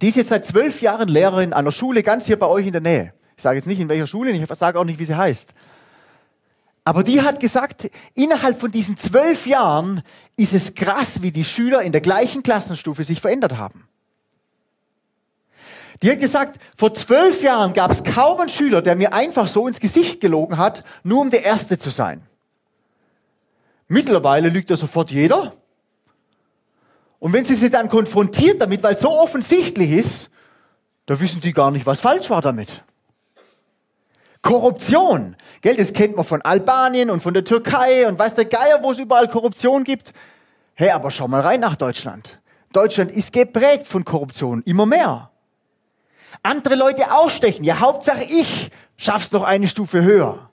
die 0.00 0.08
ist 0.08 0.16
jetzt 0.16 0.28
seit 0.28 0.46
zwölf 0.46 0.82
Jahren 0.82 1.08
Lehrerin 1.08 1.52
an 1.52 1.60
einer 1.60 1.72
Schule 1.72 2.02
ganz 2.02 2.26
hier 2.26 2.38
bei 2.38 2.46
euch 2.46 2.66
in 2.66 2.72
der 2.72 2.82
Nähe. 2.82 3.14
Ich 3.36 3.42
sage 3.42 3.56
jetzt 3.56 3.66
nicht 3.66 3.80
in 3.80 3.88
welcher 3.88 4.06
Schule, 4.06 4.30
ich 4.30 4.46
sage 4.54 4.78
auch 4.78 4.84
nicht, 4.84 4.98
wie 4.98 5.04
sie 5.04 5.16
heißt. 5.16 5.54
Aber 6.86 7.02
die 7.02 7.20
hat 7.20 7.40
gesagt, 7.40 7.90
innerhalb 8.14 8.60
von 8.60 8.70
diesen 8.70 8.96
zwölf 8.96 9.48
Jahren 9.48 10.04
ist 10.36 10.54
es 10.54 10.76
krass, 10.76 11.20
wie 11.20 11.32
die 11.32 11.42
Schüler 11.42 11.82
in 11.82 11.90
der 11.90 12.00
gleichen 12.00 12.44
Klassenstufe 12.44 13.02
sich 13.02 13.20
verändert 13.20 13.56
haben. 13.56 13.88
Die 16.00 16.12
hat 16.12 16.20
gesagt, 16.20 16.60
vor 16.76 16.94
zwölf 16.94 17.42
Jahren 17.42 17.72
gab 17.72 17.90
es 17.90 18.04
kaum 18.04 18.38
einen 18.38 18.48
Schüler, 18.48 18.82
der 18.82 18.94
mir 18.94 19.12
einfach 19.12 19.48
so 19.48 19.66
ins 19.66 19.80
Gesicht 19.80 20.20
gelogen 20.20 20.58
hat, 20.58 20.84
nur 21.02 21.22
um 21.22 21.30
der 21.30 21.44
Erste 21.44 21.76
zu 21.76 21.90
sein. 21.90 22.22
Mittlerweile 23.88 24.48
lügt 24.48 24.70
ja 24.70 24.76
sofort 24.76 25.10
jeder. 25.10 25.54
Und 27.18 27.32
wenn 27.32 27.44
sie 27.44 27.56
sich 27.56 27.72
dann 27.72 27.88
konfrontiert 27.88 28.60
damit, 28.60 28.84
weil 28.84 28.94
es 28.94 29.00
so 29.00 29.10
offensichtlich 29.10 29.90
ist, 29.90 30.30
da 31.06 31.18
wissen 31.18 31.40
die 31.40 31.52
gar 31.52 31.72
nicht, 31.72 31.84
was 31.84 31.98
falsch 31.98 32.30
war 32.30 32.42
damit. 32.42 32.84
Korruption. 34.40 35.34
Gell, 35.66 35.74
das 35.74 35.92
kennt 35.92 36.14
man 36.14 36.24
von 36.24 36.42
Albanien 36.42 37.10
und 37.10 37.24
von 37.24 37.34
der 37.34 37.42
Türkei 37.42 38.06
und 38.06 38.16
weiß 38.16 38.36
der 38.36 38.44
Geier, 38.44 38.84
wo 38.84 38.92
es 38.92 39.00
überall 39.00 39.26
Korruption 39.26 39.82
gibt. 39.82 40.12
Hey, 40.74 40.90
aber 40.90 41.10
schau 41.10 41.26
mal 41.26 41.40
rein 41.40 41.58
nach 41.58 41.74
Deutschland. 41.74 42.38
Deutschland 42.72 43.10
ist 43.10 43.32
geprägt 43.32 43.88
von 43.88 44.04
Korruption, 44.04 44.62
immer 44.64 44.86
mehr. 44.86 45.32
Andere 46.44 46.76
Leute 46.76 47.12
ausstechen. 47.12 47.64
Ja, 47.64 47.80
Hauptsache 47.80 48.22
ich 48.22 48.70
schaff's 48.96 49.32
noch 49.32 49.42
eine 49.42 49.66
Stufe 49.66 50.04
höher. 50.04 50.50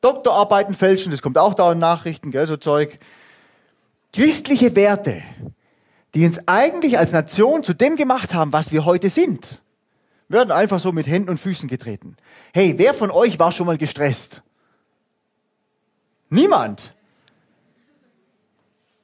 Doktorarbeiten 0.00 0.74
fälschen, 0.74 1.10
das 1.10 1.20
kommt 1.20 1.36
auch 1.36 1.52
da 1.52 1.72
in 1.72 1.78
Nachrichten, 1.78 2.30
gell, 2.30 2.46
so 2.46 2.56
Zeug. 2.56 2.98
Christliche 4.14 4.74
Werte, 4.76 5.20
die 6.14 6.24
uns 6.24 6.48
eigentlich 6.48 6.96
als 6.96 7.12
Nation 7.12 7.62
zu 7.62 7.74
dem 7.74 7.96
gemacht 7.96 8.32
haben, 8.32 8.54
was 8.54 8.72
wir 8.72 8.86
heute 8.86 9.10
sind, 9.10 9.60
werden 10.34 10.50
einfach 10.50 10.78
so 10.78 10.92
mit 10.92 11.06
Händen 11.06 11.30
und 11.30 11.38
Füßen 11.38 11.68
getreten. 11.68 12.16
Hey, 12.52 12.74
wer 12.76 12.92
von 12.92 13.10
euch 13.10 13.38
war 13.38 13.52
schon 13.52 13.66
mal 13.66 13.78
gestresst? 13.78 14.42
Niemand. 16.28 16.92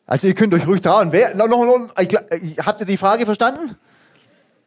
Also 0.07 0.27
ihr 0.27 0.35
könnt 0.35 0.53
euch 0.53 0.67
ruhig 0.67 0.83
trauen. 0.83 1.13
Wer, 1.13 1.35
noch, 1.37 1.47
noch, 1.47 1.65
noch, 1.65 1.95
habt 1.97 2.81
ihr 2.81 2.87
die 2.87 2.97
Frage 2.97 3.25
verstanden? 3.25 3.77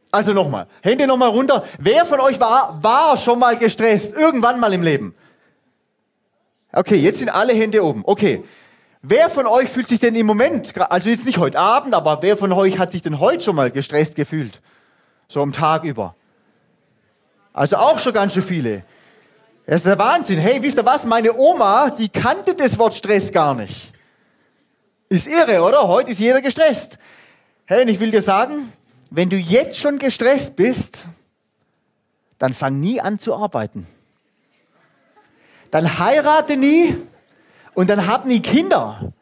Also 0.10 0.32
nochmal, 0.32 0.68
Hände 0.82 1.06
nochmal 1.06 1.30
runter. 1.30 1.66
Wer 1.80 2.06
von 2.06 2.20
euch 2.20 2.40
war, 2.40 2.82
war 2.82 3.18
schon 3.18 3.40
mal 3.40 3.58
gestresst? 3.58 4.16
Irgendwann 4.16 4.60
mal 4.60 4.72
im 4.74 4.84
Leben? 4.84 5.16
Okay, 6.72 6.96
jetzt 6.96 7.20
sind 7.20 7.30
alle 7.30 7.54
Hände 7.54 7.84
oben. 7.84 8.04
Okay. 8.06 8.44
Wer 9.02 9.30
von 9.30 9.48
euch 9.48 9.68
fühlt 9.68 9.90
sich 9.90 10.00
denn 10.00 10.16
im 10.16 10.26
Moment, 10.26 10.80
also 10.90 11.10
jetzt 11.10 11.26
nicht 11.26 11.38
heute 11.38 11.60
Abend, 11.60 11.94
aber 11.94 12.22
wer 12.22 12.38
von 12.38 12.54
euch 12.54 12.80
hat 12.80 12.94
sich 12.94 13.02
denn 13.02 13.20
heute 13.20 13.44
schon 13.44 13.56
mal 13.56 13.70
gestresst 13.70 14.16
gefühlt? 14.16 14.62
So 15.28 15.42
am 15.42 15.52
Tag 15.52 15.84
über. 15.84 16.16
Also 17.54 17.78
auch 17.78 18.00
schon 18.00 18.14
ganz 18.14 18.34
schön 18.34 18.44
viele. 18.44 18.84
Das 19.66 19.78
ist 19.78 19.86
der 19.86 19.98
Wahnsinn. 19.98 20.40
Hey, 20.40 20.62
wisst 20.62 20.78
ihr 20.78 20.86
was? 20.86 21.06
Meine 21.06 21.34
Oma, 21.34 21.92
die 21.92 22.10
kannte 22.10 22.56
das 22.56 22.78
Wort 22.78 22.96
Stress 22.96 23.32
gar 23.32 23.54
nicht. 23.54 23.94
Ist 25.08 25.28
irre, 25.28 25.62
oder? 25.62 25.88
Heute 25.88 26.12
ist 26.12 26.20
jeder 26.20 26.42
gestresst. 26.42 26.98
Hey, 27.66 27.84
und 27.84 27.88
ich 27.88 28.00
will 28.00 28.12
dir 28.12 28.22
sagen, 28.22 28.74
wenn 29.12 29.30
du 29.30 29.38
jetzt 29.38 29.78
schon 29.78 30.00
gestresst 30.00 30.56
bist, 30.56 31.06
dann 32.40 32.54
fang 32.54 32.80
nie 32.80 33.00
an 33.00 33.20
zu 33.20 33.36
arbeiten. 33.36 33.88
Dann 35.72 36.00
heirate 36.00 36.58
nie 36.58 36.98
und 37.74 37.90
dann 37.90 38.08
hab 38.08 38.26
nie 38.26 38.42
Kinder. 38.42 39.14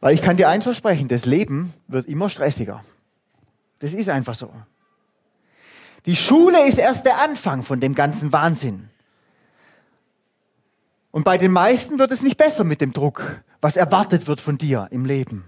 Weil 0.00 0.14
ich 0.14 0.22
kann 0.22 0.36
dir 0.36 0.48
eins 0.48 0.64
versprechen, 0.64 1.08
das 1.08 1.24
Leben 1.24 1.72
wird 1.88 2.06
immer 2.06 2.28
stressiger. 2.28 2.84
Das 3.78 3.94
ist 3.94 4.08
einfach 4.08 4.34
so. 4.34 4.50
Die 6.06 6.16
Schule 6.16 6.66
ist 6.66 6.78
erst 6.78 7.04
der 7.04 7.18
Anfang 7.18 7.62
von 7.62 7.80
dem 7.80 7.94
ganzen 7.94 8.32
Wahnsinn. 8.32 8.88
Und 11.10 11.24
bei 11.24 11.36
den 11.36 11.50
meisten 11.50 11.98
wird 11.98 12.12
es 12.12 12.22
nicht 12.22 12.36
besser 12.36 12.62
mit 12.62 12.80
dem 12.80 12.92
Druck, 12.92 13.42
was 13.60 13.76
erwartet 13.76 14.28
wird 14.28 14.40
von 14.40 14.56
dir 14.56 14.86
im 14.90 15.04
Leben. 15.04 15.44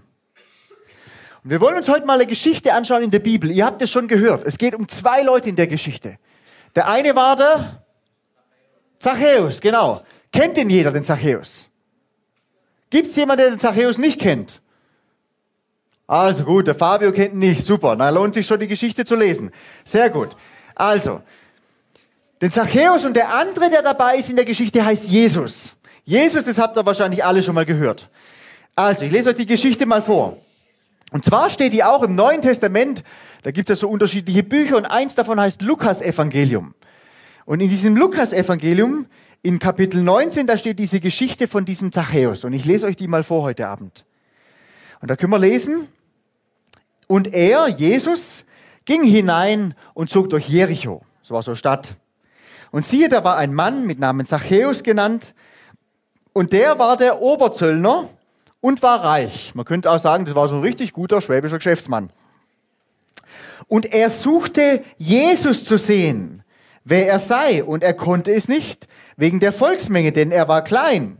Und 1.43 1.51
wir 1.51 1.61
wollen 1.61 1.77
uns 1.77 1.87
heute 1.87 2.05
mal 2.05 2.15
eine 2.15 2.25
Geschichte 2.25 2.73
anschauen 2.73 3.03
in 3.03 3.11
der 3.11 3.19
Bibel. 3.19 3.49
Ihr 3.49 3.65
habt 3.65 3.81
es 3.81 3.89
schon 3.89 4.09
gehört. 4.09 4.45
Es 4.45 4.57
geht 4.57 4.75
um 4.75 4.89
zwei 4.89 5.21
Leute 5.21 5.47
in 5.47 5.55
der 5.55 5.67
Geschichte. 5.67 6.17
Der 6.75 6.89
eine 6.89 7.15
war 7.15 7.37
der 7.37 7.83
Zachäus, 8.99 9.61
genau. 9.61 10.03
Kennt 10.31 10.57
den 10.57 10.69
jeder, 10.69 10.91
den 10.91 11.05
Zachäus? 11.05 11.69
Gibt 12.89 13.11
es 13.11 13.15
jemanden, 13.15 13.43
der 13.43 13.49
den 13.51 13.59
Zachäus 13.59 13.97
nicht 13.97 14.19
kennt? 14.19 14.61
Also 16.09 16.43
gut, 16.43 16.65
der 16.65 16.73
Fabio 16.73 17.11
kennt 17.11 17.33
ihn 17.33 17.39
nicht. 17.39 17.63
Super, 17.63 17.95
na 17.95 18.09
lohnt 18.09 18.33
sich 18.33 18.47
schon 18.47 18.59
die 18.59 18.67
Geschichte 18.67 19.05
zu 19.05 19.15
lesen. 19.15 19.51
Sehr 19.83 20.09
gut. 20.09 20.35
Also, 20.73 21.21
den 22.41 22.49
Zachäus 22.49 23.05
und 23.05 23.15
der 23.15 23.31
andere, 23.31 23.69
der 23.69 23.83
dabei 23.83 24.15
ist 24.15 24.27
in 24.27 24.35
der 24.35 24.45
Geschichte, 24.45 24.83
heißt 24.83 25.07
Jesus. 25.07 25.75
Jesus, 26.05 26.45
das 26.45 26.57
habt 26.57 26.75
ihr 26.75 26.83
wahrscheinlich 26.83 27.23
alle 27.23 27.43
schon 27.43 27.53
mal 27.53 27.63
gehört. 27.63 28.09
Also, 28.75 29.05
ich 29.05 29.11
lese 29.11 29.29
euch 29.29 29.35
die 29.35 29.45
Geschichte 29.45 29.85
mal 29.85 30.01
vor. 30.01 30.37
Und 31.11 31.25
zwar 31.25 31.47
steht 31.51 31.73
die 31.73 31.83
auch 31.83 32.01
im 32.01 32.15
Neuen 32.15 32.41
Testament, 32.41 33.03
da 33.43 33.51
gibt 33.51 33.69
es 33.69 33.77
ja 33.77 33.81
so 33.81 33.89
unterschiedliche 33.89 34.41
Bücher 34.41 34.77
und 34.77 34.87
eins 34.87 35.13
davon 35.13 35.39
heißt 35.39 35.61
Lukas-Evangelium. 35.61 36.73
Und 37.45 37.61
in 37.61 37.69
diesem 37.69 37.95
Lukas-Evangelium, 37.95 39.05
in 39.43 39.59
Kapitel 39.59 40.01
19, 40.01 40.47
da 40.47 40.57
steht 40.57 40.79
diese 40.79 41.01
Geschichte 41.01 41.47
von 41.47 41.65
diesem 41.65 41.91
Zachäus. 41.91 42.45
Und 42.45 42.53
ich 42.53 42.65
lese 42.65 42.87
euch 42.87 42.95
die 42.95 43.07
mal 43.07 43.23
vor 43.23 43.43
heute 43.43 43.67
Abend. 43.67 44.05
Und 45.01 45.11
da 45.11 45.15
können 45.15 45.31
wir 45.31 45.39
lesen, 45.39 45.87
und 47.09 47.33
er, 47.33 47.67
Jesus, 47.67 48.45
ging 48.85 49.03
hinein 49.03 49.73
und 49.95 50.11
zog 50.11 50.29
durch 50.29 50.47
Jericho. 50.47 51.01
So 51.23 51.33
war 51.33 51.41
so 51.41 51.55
Stadt. 51.55 51.95
Und 52.69 52.85
siehe, 52.85 53.09
da 53.09 53.23
war 53.23 53.35
ein 53.35 53.51
Mann 53.51 53.87
mit 53.87 53.99
Namen 53.99 54.27
Zachäus 54.27 54.83
genannt, 54.83 55.33
und 56.33 56.53
der 56.53 56.77
war 56.77 56.95
der 56.95 57.19
Oberzöllner 57.19 58.07
und 58.61 58.83
war 58.83 59.03
reich. 59.03 59.55
Man 59.55 59.65
könnte 59.65 59.89
auch 59.89 59.97
sagen, 59.97 60.25
das 60.25 60.35
war 60.35 60.47
so 60.47 60.55
ein 60.55 60.61
richtig 60.61 60.93
guter 60.93 61.19
schwäbischer 61.19 61.57
Geschäftsmann. 61.57 62.11
Und 63.67 63.91
er 63.91 64.11
suchte 64.11 64.83
Jesus 64.99 65.65
zu 65.65 65.79
sehen, 65.79 66.43
wer 66.85 67.07
er 67.07 67.17
sei, 67.17 67.63
und 67.63 67.83
er 67.83 67.95
konnte 67.95 68.31
es 68.31 68.47
nicht, 68.47 68.87
wegen 69.17 69.39
der 69.39 69.51
Volksmenge, 69.51 70.11
denn 70.11 70.31
er 70.31 70.47
war 70.47 70.63
klein. 70.63 71.17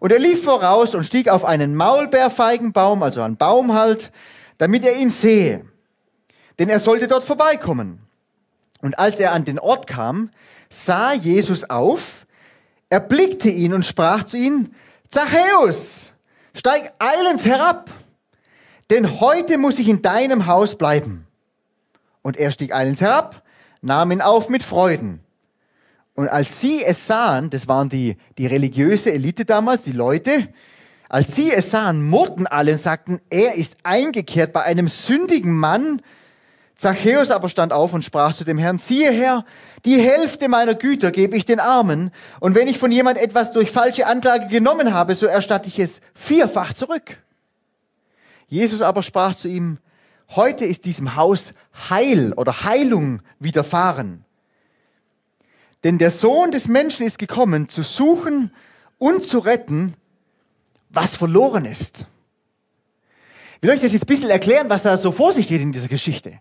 Und 0.00 0.10
er 0.10 0.18
lief 0.18 0.42
voraus 0.42 0.96
und 0.96 1.04
stieg 1.04 1.28
auf 1.28 1.44
einen 1.44 1.76
Maulbeerfeigenbaum, 1.76 3.04
also 3.04 3.22
einen 3.22 3.36
Baum 3.36 3.72
halt, 3.74 4.10
damit 4.58 4.84
er 4.84 4.96
ihn 4.96 5.10
sehe. 5.10 5.64
Denn 6.58 6.68
er 6.68 6.80
sollte 6.80 7.06
dort 7.06 7.24
vorbeikommen. 7.24 8.00
Und 8.80 8.98
als 8.98 9.20
er 9.20 9.32
an 9.32 9.44
den 9.44 9.58
Ort 9.58 9.86
kam, 9.86 10.30
sah 10.68 11.12
Jesus 11.12 11.68
auf, 11.68 12.26
erblickte 12.90 13.48
ihn 13.48 13.72
und 13.72 13.86
sprach 13.86 14.24
zu 14.24 14.36
ihm, 14.36 14.70
Zachäus, 15.08 16.12
steig 16.54 16.92
eilends 16.98 17.44
herab, 17.44 17.90
denn 18.90 19.20
heute 19.20 19.56
muss 19.56 19.78
ich 19.78 19.88
in 19.88 20.02
deinem 20.02 20.46
Haus 20.46 20.76
bleiben. 20.76 21.26
Und 22.22 22.36
er 22.36 22.50
stieg 22.50 22.74
eilends 22.74 23.00
herab, 23.00 23.42
nahm 23.80 24.12
ihn 24.12 24.20
auf 24.20 24.48
mit 24.48 24.62
Freuden. 24.62 25.20
Und 26.14 26.28
als 26.28 26.60
sie 26.60 26.84
es 26.84 27.06
sahen, 27.06 27.50
das 27.50 27.68
waren 27.68 27.88
die, 27.88 28.16
die 28.36 28.46
religiöse 28.46 29.12
Elite 29.12 29.44
damals, 29.44 29.82
die 29.82 29.92
Leute, 29.92 30.48
als 31.12 31.36
sie 31.36 31.52
es 31.52 31.70
sahen, 31.70 32.08
murrten 32.08 32.46
alle 32.46 32.72
und 32.72 32.78
sagten, 32.78 33.20
er 33.28 33.54
ist 33.54 33.76
eingekehrt 33.82 34.54
bei 34.54 34.62
einem 34.62 34.88
sündigen 34.88 35.52
Mann, 35.52 36.00
Zachäus 36.74 37.30
aber 37.30 37.50
stand 37.50 37.70
auf 37.74 37.92
und 37.92 38.02
sprach 38.02 38.34
zu 38.34 38.44
dem 38.44 38.56
Herrn, 38.56 38.78
siehe 38.78 39.12
Herr, 39.12 39.44
die 39.84 40.00
Hälfte 40.00 40.48
meiner 40.48 40.74
Güter 40.74 41.10
gebe 41.10 41.36
ich 41.36 41.44
den 41.44 41.60
Armen, 41.60 42.12
und 42.40 42.54
wenn 42.54 42.66
ich 42.66 42.78
von 42.78 42.90
jemand 42.90 43.18
etwas 43.18 43.52
durch 43.52 43.70
falsche 43.70 44.06
Anklage 44.06 44.48
genommen 44.48 44.94
habe, 44.94 45.14
so 45.14 45.26
erstatte 45.26 45.68
ich 45.68 45.78
es 45.78 46.00
vierfach 46.14 46.72
zurück. 46.72 47.18
Jesus 48.48 48.80
aber 48.80 49.02
sprach 49.02 49.34
zu 49.34 49.48
ihm, 49.48 49.80
heute 50.30 50.64
ist 50.64 50.86
diesem 50.86 51.14
Haus 51.14 51.52
Heil 51.90 52.32
oder 52.32 52.64
Heilung 52.64 53.20
widerfahren. 53.38 54.24
Denn 55.84 55.98
der 55.98 56.10
Sohn 56.10 56.52
des 56.52 56.68
Menschen 56.68 57.04
ist 57.04 57.18
gekommen, 57.18 57.68
zu 57.68 57.82
suchen 57.82 58.50
und 58.96 59.26
zu 59.26 59.40
retten, 59.40 59.94
was 60.92 61.16
verloren 61.16 61.64
ist. 61.64 62.06
Ich 63.56 63.62
will 63.62 63.70
euch 63.70 63.80
das 63.80 63.92
jetzt 63.92 64.02
ein 64.02 64.06
bisschen 64.06 64.30
erklären, 64.30 64.68
was 64.68 64.82
da 64.82 64.96
so 64.96 65.12
vor 65.12 65.32
sich 65.32 65.48
geht 65.48 65.60
in 65.60 65.72
dieser 65.72 65.88
Geschichte. 65.88 66.40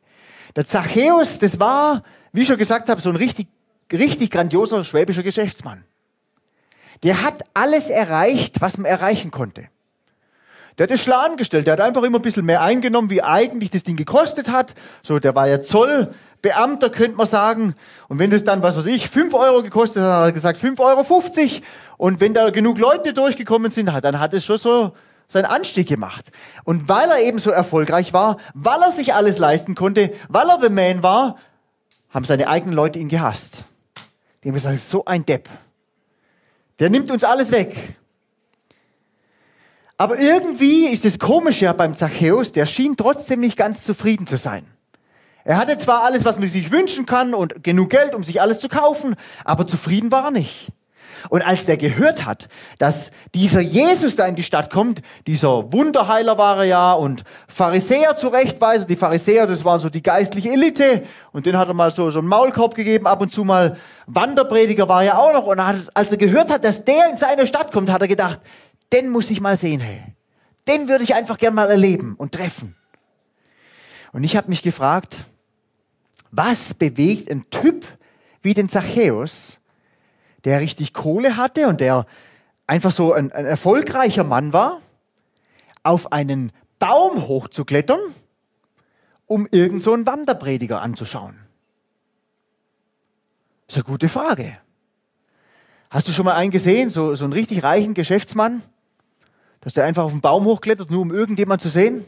Der 0.55 0.65
Zachäus, 0.65 1.39
das 1.39 1.59
war, 1.59 2.03
wie 2.33 2.41
ich 2.41 2.47
schon 2.47 2.57
gesagt 2.57 2.89
habe, 2.89 2.99
so 2.99 3.09
ein 3.09 3.15
richtig, 3.15 3.47
richtig 3.91 4.31
grandioser 4.31 4.83
schwäbischer 4.83 5.23
Geschäftsmann. 5.23 5.83
Der 7.03 7.23
hat 7.23 7.43
alles 7.53 7.89
erreicht, 7.89 8.61
was 8.61 8.77
man 8.77 8.85
erreichen 8.85 9.31
konnte. 9.31 9.69
Der 10.77 10.85
hat 10.85 10.91
das 10.91 11.01
Schlagen 11.01 11.37
gestellt, 11.37 11.67
der 11.67 11.73
hat 11.73 11.81
einfach 11.81 12.03
immer 12.03 12.19
ein 12.19 12.21
bisschen 12.21 12.45
mehr 12.45 12.61
eingenommen, 12.61 13.09
wie 13.09 13.21
eigentlich 13.21 13.69
das 13.69 13.83
Ding 13.83 13.97
gekostet 13.97 14.49
hat. 14.49 14.73
So, 15.03 15.19
der 15.19 15.35
war 15.35 15.47
ja 15.47 15.61
Zollbeamter, 16.41 16.89
könnte 16.89 17.17
man 17.17 17.25
sagen. 17.25 17.75
Und 18.07 18.19
wenn 18.19 18.31
das 18.31 18.43
dann, 18.43 18.61
was 18.61 18.77
weiß 18.77 18.85
ich, 18.87 19.09
5 19.09 19.33
Euro 19.33 19.63
gekostet 19.63 20.03
hat, 20.03 20.11
hat 20.11 20.25
er 20.25 20.31
gesagt 20.31 20.59
5,50 20.59 20.79
Euro. 20.79 21.61
Und 21.97 22.19
wenn 22.19 22.33
da 22.33 22.49
genug 22.49 22.77
Leute 22.77 23.13
durchgekommen 23.13 23.71
sind, 23.71 23.87
dann 23.87 24.19
hat 24.19 24.33
es 24.33 24.45
schon 24.45 24.57
so 24.57 24.91
seinen 25.27 25.45
Anstieg 25.45 25.87
gemacht. 25.87 26.25
Und 26.63 26.89
weil 26.89 27.09
er 27.09 27.19
eben 27.19 27.39
so 27.39 27.51
erfolgreich 27.51 28.11
war, 28.11 28.37
weil 28.53 28.81
er 28.81 28.91
sich 28.91 29.13
alles 29.13 29.37
leisten 29.37 29.75
konnte, 29.75 30.13
weil 30.27 30.49
er 30.49 30.59
the 30.61 30.69
man 30.69 31.03
war, 31.03 31.37
haben 32.09 32.25
seine 32.25 32.47
eigenen 32.49 32.75
Leute 32.75 32.99
ihn 32.99 33.07
gehasst. 33.07 33.63
Die 34.43 34.49
haben 34.49 34.55
gesagt, 34.55 34.79
so 34.81 35.05
ein 35.05 35.25
Depp. 35.25 35.47
Der 36.79 36.89
nimmt 36.89 37.11
uns 37.11 37.23
alles 37.23 37.51
weg. 37.51 37.95
Aber 39.97 40.19
irgendwie 40.19 40.87
ist 40.87 41.05
es 41.05 41.19
komisch 41.19 41.61
ja 41.61 41.71
beim 41.73 41.95
Zachäus, 41.95 42.51
der 42.51 42.65
schien 42.65 42.97
trotzdem 42.97 43.39
nicht 43.39 43.55
ganz 43.55 43.83
zufrieden 43.83 44.25
zu 44.25 44.35
sein. 44.35 44.65
Er 45.43 45.57
hatte 45.57 45.77
zwar 45.77 46.03
alles, 46.03 46.25
was 46.25 46.39
man 46.39 46.47
sich 46.47 46.71
wünschen 46.71 47.05
kann 47.05 47.33
und 47.33 47.63
genug 47.63 47.89
Geld, 47.89 48.13
um 48.13 48.23
sich 48.23 48.41
alles 48.41 48.59
zu 48.59 48.69
kaufen, 48.69 49.15
aber 49.43 49.65
zufrieden 49.67 50.11
war 50.11 50.25
er 50.25 50.31
nicht. 50.31 50.71
Und 51.29 51.43
als 51.43 51.65
der 51.65 51.77
gehört 51.77 52.25
hat, 52.25 52.47
dass 52.79 53.11
dieser 53.33 53.61
Jesus 53.61 54.15
da 54.15 54.25
in 54.25 54.35
die 54.35 54.43
Stadt 54.43 54.71
kommt, 54.71 55.01
dieser 55.27 55.71
Wunderheiler 55.71 56.37
war 56.37 56.57
er 56.57 56.63
ja 56.63 56.93
und 56.93 57.23
Pharisäer 57.47 58.17
zurechtweise, 58.17 58.87
die 58.87 58.95
Pharisäer, 58.95 59.45
das 59.45 59.63
waren 59.63 59.79
so 59.79 59.89
die 59.89 60.01
geistliche 60.01 60.49
Elite 60.49 61.03
und 61.31 61.45
den 61.45 61.57
hat 61.57 61.67
er 61.67 61.73
mal 61.73 61.91
so, 61.91 62.09
so 62.09 62.19
einen 62.19 62.27
Maulkorb 62.27 62.75
gegeben, 62.75 63.07
ab 63.07 63.21
und 63.21 63.31
zu 63.31 63.43
mal 63.43 63.77
Wanderprediger 64.07 64.89
war 64.89 65.03
er 65.03 65.19
auch 65.19 65.33
noch 65.33 65.45
und 65.45 65.59
als 65.59 66.11
er 66.11 66.17
gehört 66.17 66.49
hat, 66.49 66.65
dass 66.65 66.85
der 66.85 67.09
in 67.11 67.17
seine 67.17 67.45
Stadt 67.45 67.71
kommt, 67.71 67.91
hat 67.91 68.01
er 68.01 68.07
gedacht, 68.07 68.39
den 68.91 69.09
muss 69.09 69.29
ich 69.29 69.41
mal 69.41 69.57
sehen, 69.57 69.79
hey. 69.79 70.03
Den 70.67 70.87
würde 70.87 71.03
ich 71.03 71.15
einfach 71.15 71.37
gern 71.37 71.55
mal 71.55 71.69
erleben 71.69 72.15
und 72.17 72.33
treffen. 72.33 72.75
Und 74.11 74.23
ich 74.23 74.35
habe 74.35 74.49
mich 74.49 74.61
gefragt, 74.61 75.23
was 76.31 76.73
bewegt 76.73 77.29
ein 77.29 77.49
Typ 77.49 77.85
wie 78.41 78.53
den 78.53 78.69
Zachäus, 78.69 79.59
der 80.43 80.59
richtig 80.59 80.93
Kohle 80.93 81.37
hatte 81.37 81.67
und 81.67 81.81
der 81.81 82.05
einfach 82.65 82.91
so 82.91 83.13
ein, 83.13 83.31
ein 83.31 83.45
erfolgreicher 83.45 84.23
Mann 84.23 84.53
war, 84.53 84.81
auf 85.83 86.11
einen 86.11 86.51
Baum 86.79 87.27
hochzuklettern, 87.27 87.99
um 89.27 89.47
irgend 89.51 89.83
so 89.83 89.93
einen 89.93 90.05
Wanderprediger 90.05 90.81
anzuschauen? 90.81 91.35
Das 93.67 93.77
ist 93.77 93.83
eine 93.83 93.91
gute 93.91 94.09
Frage. 94.09 94.57
Hast 95.89 96.07
du 96.07 96.13
schon 96.13 96.25
mal 96.25 96.35
einen 96.35 96.51
gesehen, 96.51 96.89
so, 96.89 97.15
so 97.15 97.25
einen 97.25 97.33
richtig 97.33 97.63
reichen 97.63 97.93
Geschäftsmann, 97.93 98.63
dass 99.59 99.73
der 99.73 99.85
einfach 99.85 100.03
auf 100.03 100.11
den 100.11 100.21
Baum 100.21 100.45
hochklettert, 100.45 100.89
nur 100.89 101.01
um 101.01 101.13
irgendjemand 101.13 101.61
zu 101.61 101.69
sehen? 101.69 102.05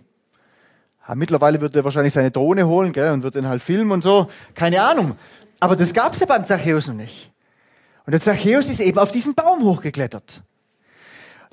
Ja, 1.07 1.15
mittlerweile 1.15 1.60
wird 1.60 1.75
er 1.75 1.83
wahrscheinlich 1.83 2.13
seine 2.13 2.31
Drohne 2.31 2.67
holen 2.67 2.93
gell, 2.93 3.12
und 3.12 3.24
wird 3.24 3.36
den 3.36 3.48
halt 3.48 3.62
filmen 3.62 3.91
und 3.91 4.03
so. 4.03 4.27
Keine 4.55 4.81
Ahnung. 4.81 5.17
Aber 5.60 5.75
das 5.75 5.93
gab 5.93 6.13
es 6.13 6.19
ja 6.19 6.25
beim 6.25 6.45
Zachäus 6.45 6.88
noch 6.88 6.95
nicht. 6.95 7.31
Und 8.05 8.12
der 8.12 8.22
Zachäus 8.22 8.69
ist 8.69 8.79
eben 8.79 9.00
auf 9.00 9.12
diesen 9.12 9.33
Baum 9.33 9.63
hochgeklettert. 9.63 10.41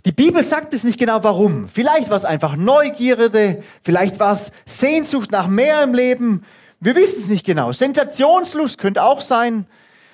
Die 0.05 0.13
Bibel 0.13 0.43
sagt 0.43 0.73
es 0.73 0.85
nicht 0.85 0.99
genau 0.99 1.23
warum. 1.23 1.69
Vielleicht 1.69 2.09
war 2.09 2.17
es 2.17 2.25
einfach 2.25 2.57
Neugierde, 2.57 3.63
vielleicht 3.83 4.19
war 4.19 4.33
es 4.33 4.51
Sehnsucht 4.65 5.31
nach 5.31 5.47
mehr 5.47 5.83
im 5.83 5.95
Leben. 5.95 6.45
Wir 6.81 6.97
wissen 6.97 7.21
es 7.21 7.29
nicht 7.29 7.45
genau. 7.45 7.73
Sensationslust 7.73 8.79
könnte 8.79 9.03
auch 9.03 9.21
sein. 9.21 9.67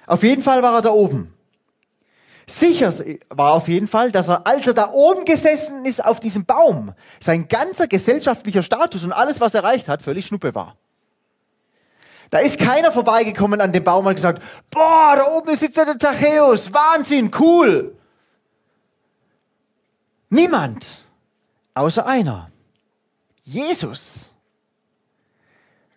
Auf 0.07 0.25
jeden 0.25 0.43
Fall 0.43 0.62
war 0.62 0.75
er 0.75 0.83
da 0.83 0.90
oben. 0.90 1.33
Sicher 2.49 2.93
war 3.29 3.55
auf 3.55 3.67
jeden 3.67 3.88
Fall, 3.88 4.12
dass 4.12 4.29
er, 4.29 4.47
als 4.47 4.67
er 4.69 4.75
da 4.75 4.91
oben 4.93 5.25
gesessen 5.25 5.85
ist 5.85 6.05
auf 6.05 6.21
diesem 6.21 6.45
Baum, 6.45 6.95
sein 7.19 7.49
ganzer 7.49 7.88
gesellschaftlicher 7.88 8.62
Status 8.62 9.03
und 9.03 9.12
alles, 9.12 9.41
was 9.41 9.55
er 9.55 9.65
erreicht 9.65 9.88
hat, 9.88 10.00
völlig 10.00 10.26
schnuppe 10.26 10.55
war. 10.55 10.76
Da 12.31 12.38
ist 12.38 12.59
keiner 12.59 12.93
vorbeigekommen 12.93 13.61
an 13.61 13.73
dem 13.73 13.83
Baum 13.83 14.05
und 14.05 14.11
hat 14.11 14.17
gesagt, 14.17 14.43
boah, 14.71 15.15
da 15.17 15.37
oben 15.37 15.57
sitzt 15.57 15.76
der 15.76 15.99
Zachäus, 15.99 16.73
Wahnsinn, 16.73 17.33
cool. 17.38 17.97
Niemand, 20.29 21.05
außer 21.75 22.07
einer, 22.07 22.50
Jesus. 23.43 24.33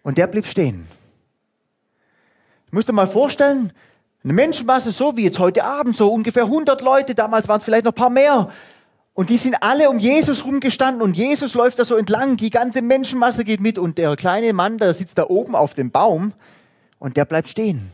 Und 0.01 0.18
der 0.18 0.27
blieb 0.27 0.46
stehen. 0.46 0.88
Ich 2.68 2.74
musste 2.74 2.94
mal 2.94 3.08
vorstellen, 3.08 3.74
eine 4.23 4.33
Menschenmasse, 4.33 4.91
so 4.91 5.15
wie 5.15 5.23
jetzt 5.23 5.39
heute 5.39 5.63
Abend, 5.63 5.95
so 5.95 6.11
ungefähr 6.11 6.43
100 6.43 6.81
Leute, 6.81 7.15
damals 7.15 7.47
waren 7.47 7.59
es 7.59 7.63
vielleicht 7.63 7.85
noch 7.85 7.93
ein 7.93 7.95
paar 7.95 8.09
mehr. 8.09 8.49
Und 9.13 9.29
die 9.29 9.38
sind 9.38 9.55
alle 9.61 9.89
um 9.89 9.99
Jesus 9.99 10.45
rumgestanden 10.45 11.01
und 11.01 11.15
Jesus 11.15 11.53
läuft 11.53 11.79
da 11.79 11.85
so 11.85 11.95
entlang, 11.95 12.38
die 12.38 12.49
ganze 12.49 12.81
Menschenmasse 12.81 13.43
geht 13.43 13.59
mit 13.59 13.77
und 13.77 13.97
der 13.97 14.15
kleine 14.15 14.53
Mann, 14.53 14.77
der 14.77 14.93
sitzt 14.93 15.17
da 15.17 15.25
oben 15.27 15.55
auf 15.55 15.73
dem 15.73 15.91
Baum 15.91 16.33
und 16.99 17.17
der 17.17 17.25
bleibt 17.25 17.49
stehen. 17.49 17.91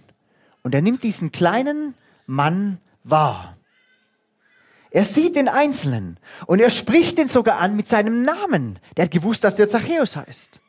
Und 0.64 0.74
er 0.74 0.82
nimmt 0.82 1.04
diesen 1.04 1.32
kleinen 1.32 1.94
Mann 2.26 2.80
wahr. 3.04 3.56
Er 4.90 5.06
sieht 5.06 5.36
den 5.36 5.48
Einzelnen 5.48 6.18
und 6.48 6.60
er 6.60 6.70
spricht 6.70 7.18
den 7.18 7.28
sogar 7.28 7.60
an 7.60 7.76
mit 7.76 7.88
seinem 7.88 8.24
Namen. 8.24 8.80
Der 8.98 9.06
hat 9.06 9.12
gewusst, 9.12 9.44
dass 9.44 9.56
der 9.56 9.70
Zachäus 9.70 10.16
heißt. 10.16 10.60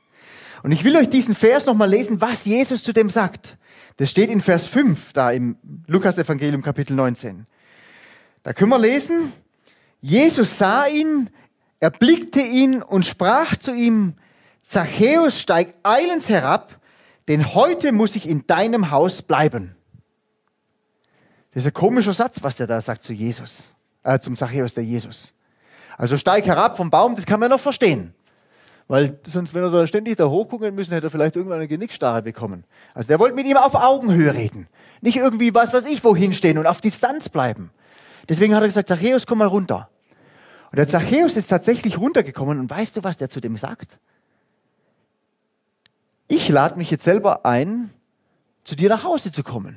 Und 0.62 0.72
ich 0.72 0.84
will 0.84 0.96
euch 0.96 1.08
diesen 1.08 1.34
Vers 1.34 1.66
nochmal 1.66 1.88
lesen, 1.88 2.20
was 2.20 2.44
Jesus 2.44 2.82
zu 2.82 2.92
dem 2.92 3.08
sagt. 3.08 3.56
Das 3.96 4.10
steht 4.10 4.30
in 4.30 4.42
Vers 4.42 4.66
5 4.66 5.12
da 5.14 5.30
im 5.30 5.56
Lukas-Evangelium 5.86 6.62
Kapitel 6.62 6.94
19. 6.94 7.46
Da 8.42 8.52
können 8.52 8.70
wir 8.70 8.78
lesen, 8.78 9.32
Jesus 10.00 10.58
sah 10.58 10.86
ihn, 10.86 11.30
erblickte 11.80 12.40
ihn 12.40 12.82
und 12.82 13.06
sprach 13.06 13.56
zu 13.56 13.74
ihm, 13.74 14.14
Zachäus, 14.62 15.40
steig 15.40 15.74
eilends 15.82 16.28
herab, 16.28 16.80
denn 17.28 17.54
heute 17.54 17.92
muss 17.92 18.16
ich 18.16 18.28
in 18.28 18.46
deinem 18.46 18.90
Haus 18.90 19.22
bleiben. 19.22 19.76
Das 21.52 21.62
ist 21.62 21.68
ein 21.68 21.72
komischer 21.72 22.12
Satz, 22.12 22.42
was 22.42 22.56
der 22.56 22.66
da 22.66 22.80
sagt 22.80 23.02
zu 23.02 23.12
Jesus, 23.12 23.74
äh, 24.02 24.18
zum 24.18 24.36
Zachäus, 24.36 24.74
der 24.74 24.84
Jesus. 24.84 25.32
Also 25.96 26.18
steig 26.18 26.44
herab 26.44 26.76
vom 26.76 26.90
Baum, 26.90 27.14
das 27.14 27.24
kann 27.24 27.40
man 27.40 27.48
noch 27.48 27.60
verstehen. 27.60 28.14
Weil 28.88 29.18
sonst, 29.26 29.52
wenn 29.52 29.64
er 29.64 29.70
da 29.70 29.86
ständig 29.86 30.16
da 30.16 30.26
hochgucken 30.26 30.74
müssen, 30.74 30.92
hätte 30.92 31.08
er 31.08 31.10
vielleicht 31.10 31.34
irgendwann 31.34 31.58
eine 31.58 31.68
Genickstarre 31.68 32.22
bekommen. 32.22 32.64
Also 32.94 33.08
der 33.08 33.18
wollte 33.18 33.34
mit 33.34 33.46
ihm 33.46 33.56
auf 33.56 33.74
Augenhöhe 33.74 34.32
reden. 34.32 34.68
Nicht 35.00 35.16
irgendwie 35.16 35.54
was, 35.54 35.72
was 35.72 35.86
ich 35.86 36.04
wohin 36.04 36.32
stehen 36.32 36.56
und 36.56 36.66
auf 36.66 36.80
Distanz 36.80 37.28
bleiben. 37.28 37.70
Deswegen 38.28 38.54
hat 38.54 38.62
er 38.62 38.68
gesagt, 38.68 38.88
Zachäus, 38.88 39.26
komm 39.26 39.38
mal 39.38 39.48
runter. 39.48 39.90
Und 40.70 40.76
der 40.76 40.86
Zachäus 40.86 41.36
ist 41.36 41.48
tatsächlich 41.48 41.98
runtergekommen 41.98 42.60
und 42.60 42.70
weißt 42.70 42.96
du, 42.96 43.04
was 43.04 43.16
der 43.16 43.28
zu 43.28 43.40
dem 43.40 43.56
sagt? 43.56 43.98
Ich 46.28 46.48
lade 46.48 46.76
mich 46.76 46.90
jetzt 46.90 47.04
selber 47.04 47.44
ein, 47.44 47.90
zu 48.64 48.74
dir 48.74 48.88
nach 48.88 49.04
Hause 49.04 49.30
zu 49.30 49.42
kommen. 49.42 49.76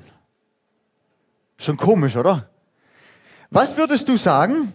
Schon 1.58 1.78
komisch, 1.78 2.16
oder? 2.16 2.50
Was 3.52 3.78
würdest 3.78 4.08
du 4.08 4.18
sagen, 4.18 4.74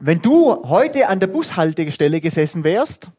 wenn 0.00 0.20
du 0.20 0.68
heute 0.68 1.08
an 1.08 1.20
der 1.20 1.28
Bushaltestelle 1.28 2.20
gesessen 2.20 2.64
wärst 2.64 3.10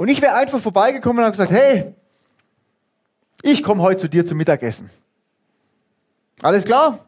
und 0.00 0.08
ich 0.08 0.22
wäre 0.22 0.32
einfach 0.32 0.58
vorbeigekommen 0.60 1.18
und 1.18 1.24
habe 1.24 1.32
gesagt, 1.32 1.50
hey, 1.50 1.92
ich 3.42 3.62
komme 3.62 3.82
heute 3.82 4.00
zu 4.00 4.08
dir 4.08 4.24
zum 4.24 4.38
Mittagessen. 4.38 4.88
Alles 6.40 6.64
klar? 6.64 7.00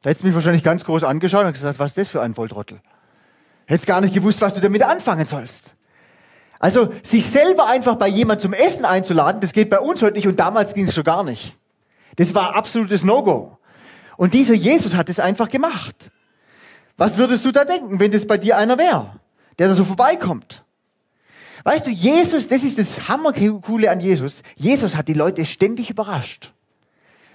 Da 0.00 0.10
hättest 0.10 0.22
du 0.22 0.28
mich 0.28 0.34
wahrscheinlich 0.36 0.62
ganz 0.62 0.84
groß 0.84 1.02
angeschaut 1.02 1.44
und 1.44 1.52
gesagt, 1.52 1.80
was 1.80 1.90
ist 1.90 1.98
das 1.98 2.08
für 2.08 2.22
ein 2.22 2.34
Volltrottel? 2.34 2.80
Hättest 3.64 3.88
gar 3.88 4.00
nicht 4.00 4.14
gewusst, 4.14 4.40
was 4.42 4.54
du 4.54 4.60
damit 4.60 4.84
anfangen 4.84 5.24
sollst. 5.24 5.74
Also, 6.60 6.92
sich 7.02 7.26
selber 7.26 7.66
einfach 7.66 7.96
bei 7.96 8.06
jemand 8.06 8.40
zum 8.40 8.52
Essen 8.52 8.84
einzuladen, 8.84 9.40
das 9.40 9.52
geht 9.52 9.68
bei 9.68 9.80
uns 9.80 10.00
heute 10.02 10.14
nicht 10.14 10.28
und 10.28 10.38
damals 10.38 10.72
ging 10.72 10.86
es 10.86 10.94
schon 10.94 11.02
gar 11.02 11.24
nicht. 11.24 11.56
Das 12.14 12.32
war 12.32 12.54
absolutes 12.54 13.02
No-Go. 13.02 13.58
Und 14.16 14.34
dieser 14.34 14.54
Jesus 14.54 14.94
hat 14.94 15.08
es 15.08 15.18
einfach 15.18 15.48
gemacht. 15.48 16.12
Was 16.96 17.18
würdest 17.18 17.44
du 17.44 17.50
da 17.50 17.64
denken, 17.64 17.98
wenn 17.98 18.12
das 18.12 18.24
bei 18.24 18.38
dir 18.38 18.56
einer 18.56 18.78
wäre, 18.78 19.18
der 19.58 19.66
da 19.66 19.74
so 19.74 19.84
vorbeikommt? 19.84 20.62
Weißt 21.64 21.86
du, 21.86 21.90
Jesus, 21.90 22.48
das 22.48 22.62
ist 22.62 22.78
das 22.78 23.08
Hammercoole 23.08 23.90
an 23.90 24.00
Jesus. 24.00 24.42
Jesus 24.56 24.96
hat 24.96 25.08
die 25.08 25.14
Leute 25.14 25.44
ständig 25.44 25.90
überrascht. 25.90 26.52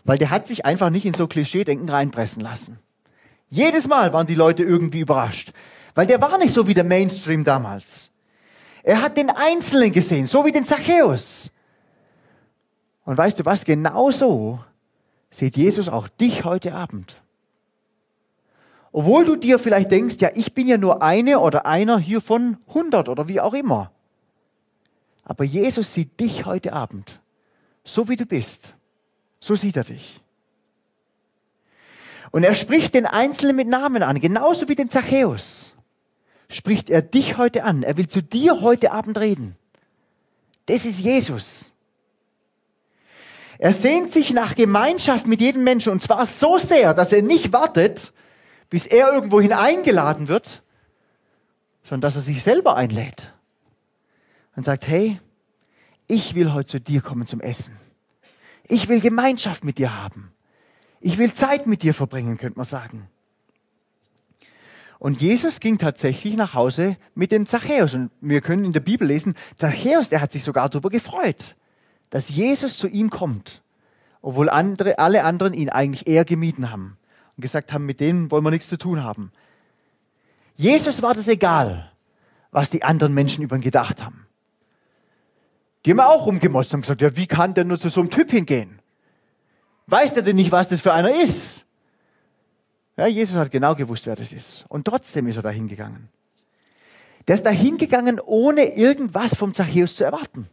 Weil 0.04 0.18
der 0.18 0.30
hat 0.30 0.48
sich 0.48 0.66
einfach 0.66 0.90
nicht 0.90 1.06
in 1.06 1.14
so 1.14 1.28
Klischee-Denken 1.28 1.90
reinpressen 1.90 2.42
lassen. 2.42 2.80
Jedes 3.50 3.88
Mal 3.88 4.14
waren 4.14 4.28
die 4.28 4.36
Leute 4.36 4.64
irgendwie 4.64 5.02
überrascht. 5.02 5.54
Weil 5.94 6.08
der 6.08 6.22
war 6.22 6.38
nicht 6.38 6.54
so 6.54 6.68
wie 6.68 6.74
der 6.74 6.84
Mainstream 6.84 7.44
damals. 7.44 8.10
Er 8.84 9.02
hat 9.02 9.18
den 9.18 9.30
Einzelnen 9.30 9.92
gesehen, 9.92 10.26
so 10.26 10.46
wie 10.46 10.52
den 10.52 10.66
Zachäus. 10.66 11.52
Und 13.06 13.18
weißt 13.18 13.40
du 13.40 13.46
was? 13.46 13.66
Genauso 13.66 14.60
sieht 15.30 15.58
Jesus 15.58 15.90
auch 15.90 16.08
dich 16.08 16.46
heute 16.46 16.74
Abend. 16.74 17.18
Obwohl 18.92 19.26
du 19.26 19.36
dir 19.36 19.60
vielleicht 19.60 19.92
denkst, 19.92 20.18
ja, 20.20 20.30
ich 20.34 20.54
bin 20.54 20.68
ja 20.68 20.78
nur 20.78 21.02
eine 21.02 21.40
oder 21.40 21.66
einer 21.66 21.98
hier 21.98 22.22
von 22.22 22.58
100 22.70 23.08
oder 23.08 23.28
wie 23.28 23.40
auch 23.40 23.54
immer. 23.54 23.92
Aber 25.32 25.46
Jesus 25.46 25.94
sieht 25.94 26.20
dich 26.20 26.46
heute 26.46 26.74
Abend, 26.74 27.22
so 27.86 28.10
wie 28.10 28.18
du 28.18 28.26
bist. 28.26 28.76
So 29.40 29.56
sieht 29.56 29.78
er 29.78 29.86
dich. 29.86 30.20
Und 32.32 32.44
er 32.44 32.54
spricht 32.54 32.96
den 32.96 33.06
Einzelnen 33.06 33.56
mit 33.56 33.70
Namen 33.70 34.04
an, 34.04 34.20
genauso 34.20 34.68
wie 34.68 34.76
den 34.76 34.90
Zachäus. 34.90 35.72
Spricht 36.50 36.90
er 36.90 37.02
dich 37.02 37.38
heute 37.38 37.64
an. 37.64 37.82
Er 37.82 37.96
will 37.96 38.10
zu 38.10 38.22
dir 38.22 38.60
heute 38.60 38.92
Abend 38.92 39.18
reden. 39.18 39.56
Das 40.66 40.84
ist 40.84 41.00
Jesus. 41.00 41.72
Er 43.58 43.72
sehnt 43.72 44.12
sich 44.12 44.34
nach 44.34 44.56
Gemeinschaft 44.56 45.28
mit 45.28 45.40
jedem 45.40 45.64
Menschen 45.64 45.94
und 45.94 46.04
zwar 46.04 46.26
so 46.26 46.58
sehr, 46.58 46.94
dass 46.94 47.14
er 47.14 47.22
nicht 47.22 47.54
wartet, 47.54 48.12
bis 48.70 48.86
er 48.86 49.14
irgendwohin 49.14 49.54
eingeladen 49.54 50.28
wird, 50.28 50.62
sondern 51.86 52.02
dass 52.02 52.18
er 52.18 52.22
sich 52.22 52.44
selber 52.44 52.76
einlädt 52.76 53.32
und 54.56 54.66
sagt, 54.66 54.88
hey, 54.88 55.20
ich 56.08 56.36
will 56.36 56.54
heute 56.54 56.68
zu 56.68 56.80
dir 56.80 57.02
kommen 57.02 57.26
zum 57.26 57.40
Essen. 57.40 57.76
Ich 58.68 58.88
will 58.88 59.02
Gemeinschaft 59.02 59.64
mit 59.64 59.78
dir 59.78 59.96
haben. 59.96 60.32
Ich 61.00 61.18
will 61.18 61.34
Zeit 61.34 61.68
mit 61.68 61.84
dir 61.84 61.94
verbringen, 61.94 62.38
könnte 62.38 62.60
man 62.60 62.66
sagen. 62.66 63.08
Und 65.00 65.20
Jesus 65.20 65.60
ging 65.60 65.78
tatsächlich 65.78 66.36
nach 66.36 66.54
Hause 66.54 66.96
mit 67.16 67.32
dem 67.32 67.48
Zachäus. 67.48 67.96
Und 67.96 68.12
wir 68.22 68.42
können 68.42 68.66
in 68.66 68.74
der 68.74 68.82
Bibel 68.82 69.08
lesen, 69.08 69.36
Zachäus, 69.56 70.10
der 70.10 70.22
hat 70.22 70.32
sich 70.32 70.44
sogar 70.44 70.70
darüber 70.70 70.90
gefreut, 70.90 71.56
dass 72.12 72.30
Jesus 72.30 72.78
zu 72.78 72.88
ihm 72.88 73.10
kommt 73.10 73.62
obwohl 74.22 74.50
andere, 74.50 75.00
alle 75.00 75.24
anderen 75.24 75.54
ihn 75.54 75.70
eigentlich 75.70 76.08
eher 76.08 76.26
gemieden 76.26 76.72
haben 76.72 76.98
und 77.36 77.42
gesagt 77.42 77.74
haben, 77.74 77.86
mit 77.86 78.00
denen 78.00 78.30
wollen 78.32 78.44
wir 78.44 78.52
nichts 78.52 78.70
zu 78.70 78.78
tun 78.78 79.04
haben. 79.04 79.32
Jesus 80.56 81.02
war 81.02 81.14
das 81.14 81.28
egal, 81.28 81.92
was 82.52 82.70
die 82.70 82.84
anderen 82.84 83.14
Menschen 83.14 83.44
über 83.44 83.56
ihn 83.56 83.62
gedacht 83.62 84.04
haben. 84.04 84.28
Die 85.86 85.92
haben 85.92 86.00
auch 86.00 86.26
rumgemotzt 86.26 86.74
und 86.74 86.82
gesagt, 86.82 87.02
ja, 87.02 87.16
wie 87.16 87.28
kann 87.28 87.54
der 87.54 87.64
nur 87.64 87.80
zu 87.80 87.90
so 87.90 88.02
einem 88.02 88.10
Typ 88.10 88.32
hingehen? 88.32 88.80
Weiß 89.88 90.14
der 90.14 90.24
denn 90.24 90.36
nicht, 90.36 90.52
was 90.52 90.70
das 90.70 90.82
für 90.82 90.94
einer 90.94 91.14
ist? 91.14 91.66
Ja, 92.98 93.08
Jesus 93.08 93.36
hat 93.36 93.52
genau 93.52 93.74
gewusst, 93.74 94.06
wer 94.06 94.16
das 94.16 94.32
ist. 94.32 94.66
Und 94.68 94.86
trotzdem 94.86 95.28
ist 95.28 95.38
er 95.38 95.42
da 95.42 95.50
hingegangen. 95.50 96.10
Der 97.28 97.36
ist 97.36 97.46
da 97.46 97.50
hingegangen, 97.50 98.20
ohne 98.20 98.76
irgendwas 98.76 99.36
vom 99.36 99.54
Zachäus 99.54 99.96
zu 99.96 100.04
erwarten. 100.04 100.48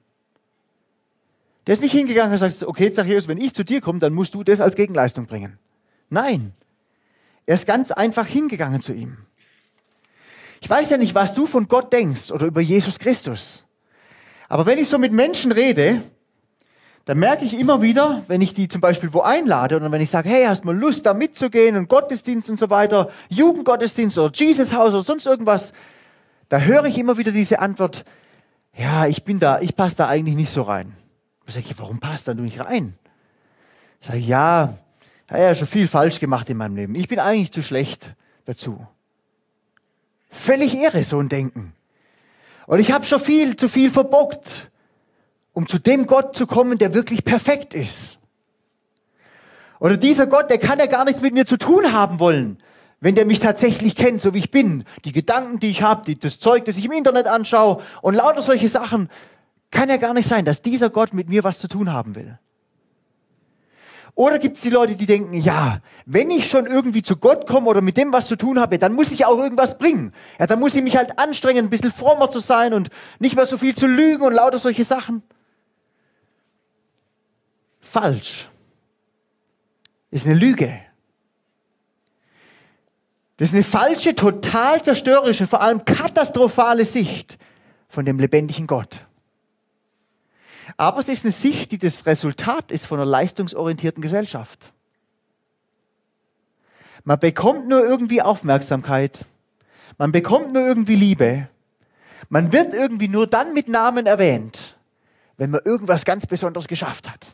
Der 1.67 1.75
ist 1.75 1.83
nicht 1.83 1.93
hingegangen 1.93 2.33
und 2.33 2.38
sagt, 2.38 2.62
okay, 2.62 2.91
Zachäus, 2.91 3.29
wenn 3.29 3.38
ich 3.38 3.55
zu 3.55 3.64
dir 3.64 3.83
komme, 3.83 3.99
dann 3.99 4.14
musst 4.14 4.35
du 4.35 4.43
das 4.43 4.61
als 4.61 4.75
Gegenleistung 4.75 5.27
bringen. 5.27 5.59
Nein. 6.09 6.55
Er 7.45 7.55
ist 7.55 7.67
ganz 7.67 7.91
einfach 7.91 8.27
hingegangen 8.27 8.81
zu 8.81 8.93
ihm. 8.93 9.19
Ich 10.61 10.69
weiß 10.69 10.91
ja 10.91 10.97
nicht, 10.97 11.14
was 11.14 11.35
du 11.35 11.47
von 11.47 11.69
Gott 11.69 11.93
denkst 11.93 12.33
oder 12.33 12.47
über 12.47 12.61
Jesus 12.61 12.99
Christus. 12.99 13.64
Aber 14.49 14.67
wenn 14.67 14.79
ich 14.79 14.89
so 14.89 14.99
mit 14.99 15.13
Menschen 15.13 15.53
rede, 15.53 16.03
dann 17.05 17.19
merke 17.19 17.45
ich 17.45 17.59
immer 17.59 17.81
wieder, 17.81 18.23
wenn 18.29 18.43
ich 18.43 18.53
die 18.53 18.69
zum 18.69 18.81
Beispiel 18.81 19.13
wo 19.15 19.21
einlade 19.21 19.77
oder 19.77 19.91
wenn 19.91 20.01
ich 20.01 20.11
sage, 20.11 20.29
hey, 20.29 20.45
hast 20.45 20.65
du 20.65 20.67
mal 20.67 20.77
Lust, 20.77 21.07
da 21.07 21.15
mitzugehen 21.15 21.77
und 21.77 21.89
Gottesdienst 21.89 22.51
und 22.51 22.59
so 22.59 22.69
weiter, 22.69 23.11
Jugendgottesdienst 23.31 24.19
oder 24.19 24.31
Jesus 24.35 24.75
Haus 24.75 24.93
oder 24.93 25.03
sonst 25.03 25.27
irgendwas, 25.27 25.73
da 26.49 26.59
höre 26.59 26.85
ich 26.85 26.99
immer 26.99 27.17
wieder 27.17 27.33
diese 27.33 27.61
Antwort, 27.61 28.05
ja, 28.77 29.07
ich 29.07 29.25
bin 29.25 29.39
da, 29.39 29.61
ich 29.61 29.75
passe 29.75 29.97
da 29.97 30.09
eigentlich 30.09 30.37
nicht 30.37 30.51
so 30.51 30.63
rein. 30.63 30.95
Da 31.47 31.53
sage 31.53 31.67
ich, 31.69 31.79
warum 31.79 31.99
passt 31.99 32.29
da 32.29 32.35
du 32.35 32.43
nicht 32.43 32.61
rein? 32.61 32.95
Ich 34.01 34.07
sage, 34.07 34.19
ja, 34.19 34.75
ich 35.27 35.33
habe 35.33 35.43
ja 35.43 35.55
schon 35.55 35.67
viel 35.67 35.89
falsch 35.89 36.21
gemacht 36.21 36.49
in 36.51 36.59
meinem 36.59 36.77
Leben. 36.77 36.95
Ich 36.95 37.09
bin 37.09 37.19
eigentlich 37.19 37.53
zu 37.53 37.63
schlecht 37.63 38.15
dazu. 38.45 38.87
Völlig 40.31 40.75
irre, 40.75 41.05
so 41.05 41.19
ein 41.19 41.29
Denken. 41.29 41.73
Und 42.68 42.81
ich 42.81 42.92
habe 42.92 43.07
schon 43.07 43.18
viel 43.18 43.57
zu 43.57 43.66
viel 43.66 43.90
verbockt, 43.90 44.70
um 45.54 45.66
zu 45.66 45.78
dem 45.78 46.07
Gott 46.07 46.37
zu 46.37 46.46
kommen, 46.46 46.76
der 46.76 46.92
wirklich 46.92 47.24
perfekt 47.24 47.72
ist. 47.72 48.18
Oder 49.81 49.96
dieser 49.96 50.26
Gott, 50.26 50.50
der 50.50 50.59
kann 50.59 50.78
ja 50.78 50.85
gar 50.85 51.07
nichts 51.07 51.22
mit 51.22 51.33
mir 51.33 51.46
zu 51.46 51.57
tun 51.57 51.94
haben 51.94 52.20
wollen, 52.20 52.62
wenn 53.00 53.14
der 53.14 53.24
mich 53.24 53.40
tatsächlich 53.40 53.96
kennt, 53.96 54.20
so 54.20 54.35
wie 54.35 54.40
ich 54.40 54.50
bin. 54.50 54.85
Die 55.07 55.12
Gedanken, 55.12 55.61
die 55.61 55.70
ich 55.70 55.81
habe, 55.81 56.14
das 56.14 56.40
Zeug, 56.40 56.66
das 56.66 56.76
ich 56.76 56.85
im 56.85 56.92
Internet 56.92 57.26
anschaue 57.26 57.83
und 58.02 58.14
lauter 58.14 58.42
solche 58.42 58.68
Sachen, 58.68 59.09
kann 59.70 59.88
ja 59.88 59.96
gar 59.96 60.12
nicht 60.12 60.28
sein, 60.28 60.44
dass 60.44 60.61
dieser 60.61 60.90
Gott 60.90 61.14
mit 61.14 61.31
mir 61.31 61.44
was 61.44 61.61
zu 61.61 61.68
tun 61.68 61.90
haben 61.90 62.16
will. 62.16 62.38
Oder 64.14 64.38
gibt 64.38 64.57
es 64.57 64.62
die 64.62 64.71
Leute, 64.71 64.97
die 64.97 65.07
denken, 65.07 65.35
ja, 65.35 65.81
wenn 66.07 66.31
ich 66.31 66.49
schon 66.49 66.66
irgendwie 66.66 67.03
zu 67.03 67.16
Gott 67.16 67.47
komme 67.47 67.68
oder 67.68 67.81
mit 67.81 67.97
dem 67.97 68.12
was 68.12 68.27
zu 68.27 68.37
tun 68.37 68.61
habe, 68.61 68.79
dann 68.79 68.94
muss 68.94 69.12
ich 69.12 69.25
auch 69.25 69.38
irgendwas 69.38 69.79
bringen. 69.79 70.12
Ja, 70.38 70.47
dann 70.47 70.61
muss 70.61 70.75
ich 70.75 70.83
mich 70.83 70.97
halt 70.97 71.18
anstrengen, 71.18 71.66
ein 71.66 71.71
bisschen 71.71 71.92
frommer 71.92 72.31
zu 72.31 72.40
sein 72.40 72.75
und 72.75 72.88
nicht 73.18 73.37
mehr 73.37 73.47
so 73.47 73.59
viel 73.59 73.75
zu 73.75 73.87
lügen 73.87 74.23
und 74.23 74.33
lauter 74.33 74.59
solche 74.59 74.85
Sachen. 74.85 75.23
Falsch. 77.81 78.49
Ist 80.11 80.27
eine 80.27 80.35
Lüge. 80.35 80.81
Das 83.37 83.51
ist 83.51 83.55
eine 83.55 83.64
falsche, 83.64 84.14
total 84.14 84.83
zerstörerische, 84.83 85.47
vor 85.47 85.61
allem 85.61 85.85
katastrophale 85.85 86.85
Sicht 86.85 87.38
von 87.88 88.05
dem 88.05 88.18
lebendigen 88.18 88.66
Gott. 88.66 89.08
Aber 90.76 90.98
es 90.98 91.09
ist 91.09 91.24
eine 91.24 91.33
Sicht, 91.33 91.72
die 91.72 91.78
das 91.78 92.07
Resultat 92.07 92.70
ist 92.70 92.87
von 92.87 92.98
einer 92.98 93.09
leistungsorientierten 93.09 94.02
Gesellschaft. 94.02 94.72
Man 97.04 97.18
bekommt 97.18 97.68
nur 97.68 97.83
irgendwie 97.83 98.20
Aufmerksamkeit. 98.20 99.24
Man 99.96 100.12
bekommt 100.12 100.52
nur 100.52 100.66
irgendwie 100.66 100.96
Liebe. 100.96 101.48
Man 102.28 102.52
wird 102.52 102.74
irgendwie 102.74 103.09
nur 103.09 103.26
dann 103.26 103.54
mit 103.54 103.68
Namen 103.68 104.07
erwähnt, 104.07 104.76
wenn 105.38 105.50
man 105.50 105.62
irgendwas 105.64 106.04
ganz 106.04 106.26
Besonderes 106.26 106.68
geschafft 106.68 107.09
hat. 107.09 107.26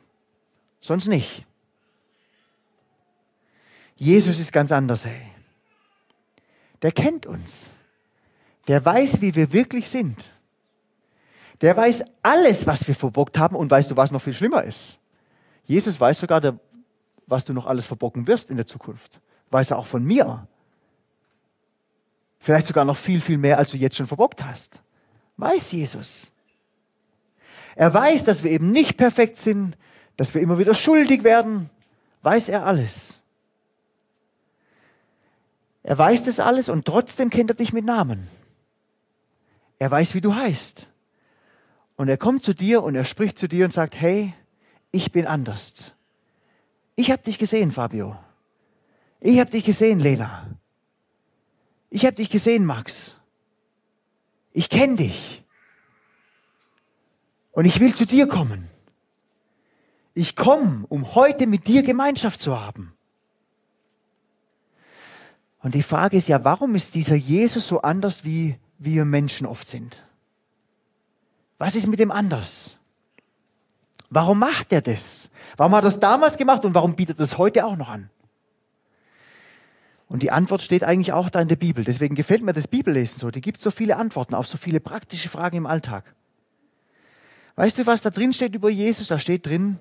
Sonst 0.80 1.08
nicht. 1.08 1.44
Jesus 3.96 4.38
ist 4.38 4.52
ganz 4.52 4.70
anders, 4.70 5.06
ey. 5.06 5.30
Der 6.82 6.92
kennt 6.92 7.26
uns. 7.26 7.70
Der 8.68 8.84
weiß, 8.84 9.20
wie 9.20 9.34
wir 9.34 9.52
wirklich 9.52 9.88
sind. 9.88 10.30
Der 11.60 11.76
weiß 11.76 12.04
alles, 12.22 12.66
was 12.66 12.86
wir 12.88 12.94
verbockt 12.94 13.38
haben 13.38 13.56
und 13.56 13.70
weißt 13.70 13.90
du, 13.90 13.96
was 13.96 14.12
noch 14.12 14.22
viel 14.22 14.34
schlimmer 14.34 14.64
ist? 14.64 14.98
Jesus 15.64 15.98
weiß 15.98 16.18
sogar, 16.18 16.40
der, 16.40 16.58
was 17.26 17.44
du 17.44 17.52
noch 17.52 17.66
alles 17.66 17.86
verbocken 17.86 18.26
wirst 18.26 18.50
in 18.50 18.56
der 18.56 18.66
Zukunft. 18.66 19.20
Weiß 19.50 19.70
er 19.70 19.78
auch 19.78 19.86
von 19.86 20.04
mir. 20.04 20.46
Vielleicht 22.38 22.66
sogar 22.66 22.84
noch 22.84 22.96
viel, 22.96 23.20
viel 23.20 23.38
mehr, 23.38 23.56
als 23.56 23.70
du 23.70 23.76
jetzt 23.76 23.96
schon 23.96 24.06
verbockt 24.06 24.44
hast. 24.44 24.82
Weiß 25.36 25.72
Jesus. 25.72 26.32
Er 27.76 27.92
weiß, 27.92 28.24
dass 28.24 28.42
wir 28.42 28.50
eben 28.50 28.70
nicht 28.70 28.96
perfekt 28.96 29.38
sind, 29.38 29.76
dass 30.16 30.34
wir 30.34 30.42
immer 30.42 30.58
wieder 30.58 30.74
schuldig 30.74 31.24
werden. 31.24 31.70
Weiß 32.22 32.48
er 32.48 32.66
alles. 32.66 33.20
Er 35.82 35.98
weiß 35.98 36.24
das 36.24 36.40
alles 36.40 36.68
und 36.68 36.86
trotzdem 36.86 37.30
kennt 37.30 37.50
er 37.50 37.56
dich 37.56 37.72
mit 37.72 37.84
Namen. 37.84 38.28
Er 39.78 39.90
weiß, 39.90 40.14
wie 40.14 40.20
du 40.20 40.34
heißt. 40.34 40.88
Und 41.96 42.08
er 42.08 42.16
kommt 42.16 42.42
zu 42.42 42.54
dir 42.54 42.82
und 42.82 42.94
er 42.94 43.04
spricht 43.04 43.38
zu 43.38 43.48
dir 43.48 43.64
und 43.64 43.72
sagt, 43.72 43.94
hey, 44.00 44.34
ich 44.90 45.12
bin 45.12 45.26
anders. 45.26 45.92
Ich 46.96 47.10
habe 47.10 47.22
dich 47.22 47.38
gesehen, 47.38 47.70
Fabio. 47.70 48.16
Ich 49.20 49.40
habe 49.40 49.50
dich 49.50 49.64
gesehen, 49.64 50.00
Lena. 50.00 50.46
Ich 51.90 52.04
habe 52.04 52.16
dich 52.16 52.30
gesehen, 52.30 52.64
Max. 52.64 53.14
Ich 54.52 54.68
kenne 54.68 54.96
dich. 54.96 55.44
Und 57.52 57.64
ich 57.64 57.80
will 57.80 57.94
zu 57.94 58.04
dir 58.04 58.26
kommen. 58.28 58.68
Ich 60.14 60.36
komme, 60.36 60.86
um 60.88 61.14
heute 61.14 61.46
mit 61.46 61.66
dir 61.66 61.82
Gemeinschaft 61.82 62.40
zu 62.40 62.60
haben. 62.60 62.92
Und 65.60 65.74
die 65.74 65.82
Frage 65.82 66.16
ist 66.16 66.28
ja, 66.28 66.44
warum 66.44 66.74
ist 66.74 66.94
dieser 66.94 67.16
Jesus 67.16 67.66
so 67.66 67.82
anders, 67.82 68.24
wie 68.24 68.58
wir 68.78 69.04
Menschen 69.04 69.46
oft 69.46 69.66
sind? 69.66 70.04
Was 71.58 71.74
ist 71.74 71.86
mit 71.86 72.00
dem 72.00 72.10
anders? 72.10 72.76
Warum 74.10 74.38
macht 74.38 74.72
er 74.72 74.82
das? 74.82 75.30
Warum 75.56 75.74
hat 75.74 75.82
er 75.82 75.88
das 75.88 76.00
damals 76.00 76.36
gemacht 76.36 76.64
und 76.64 76.74
warum 76.74 76.94
bietet 76.94 77.18
er 77.18 77.24
das 77.24 77.38
heute 77.38 77.64
auch 77.64 77.76
noch 77.76 77.88
an? 77.88 78.10
Und 80.08 80.22
die 80.22 80.30
Antwort 80.30 80.62
steht 80.62 80.84
eigentlich 80.84 81.12
auch 81.12 81.30
da 81.30 81.40
in 81.40 81.48
der 81.48 81.56
Bibel. 81.56 81.82
Deswegen 81.82 82.14
gefällt 82.14 82.42
mir 82.42 82.52
das 82.52 82.68
Bibellesen 82.68 83.18
so. 83.18 83.30
Die 83.30 83.40
gibt 83.40 83.60
so 83.60 83.70
viele 83.70 83.96
Antworten 83.96 84.34
auf 84.34 84.46
so 84.46 84.58
viele 84.58 84.78
praktische 84.78 85.28
Fragen 85.28 85.56
im 85.56 85.66
Alltag. 85.66 86.14
Weißt 87.56 87.78
du, 87.78 87.86
was 87.86 88.02
da 88.02 88.10
drin 88.10 88.32
steht 88.32 88.54
über 88.54 88.68
Jesus? 88.70 89.08
Da 89.08 89.18
steht 89.18 89.46
drin, 89.46 89.78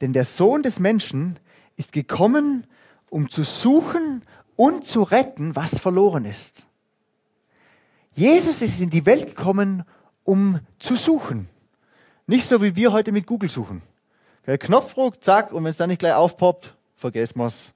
denn 0.00 0.12
der 0.12 0.24
Sohn 0.24 0.62
des 0.62 0.78
Menschen 0.78 1.38
ist 1.76 1.92
gekommen, 1.92 2.66
um 3.10 3.30
zu 3.30 3.42
suchen 3.42 4.22
und 4.56 4.84
zu 4.84 5.02
retten, 5.02 5.56
was 5.56 5.78
verloren 5.78 6.24
ist. 6.24 6.66
Jesus 8.14 8.62
ist 8.62 8.80
in 8.80 8.90
die 8.90 9.06
Welt 9.06 9.26
gekommen, 9.26 9.84
um 10.24 10.60
zu 10.78 10.96
suchen. 10.96 11.48
Nicht 12.26 12.46
so 12.46 12.62
wie 12.62 12.74
wir 12.74 12.92
heute 12.92 13.12
mit 13.12 13.26
Google 13.26 13.48
suchen. 13.48 13.82
Der 14.46 14.58
Knopfdruck, 14.58 15.22
zack, 15.22 15.52
und 15.52 15.62
wenn 15.64 15.70
es 15.70 15.76
dann 15.76 15.90
nicht 15.90 16.00
gleich 16.00 16.14
aufpoppt, 16.14 16.74
vergessen 16.96 17.38
wir 17.38 17.46
es. 17.46 17.72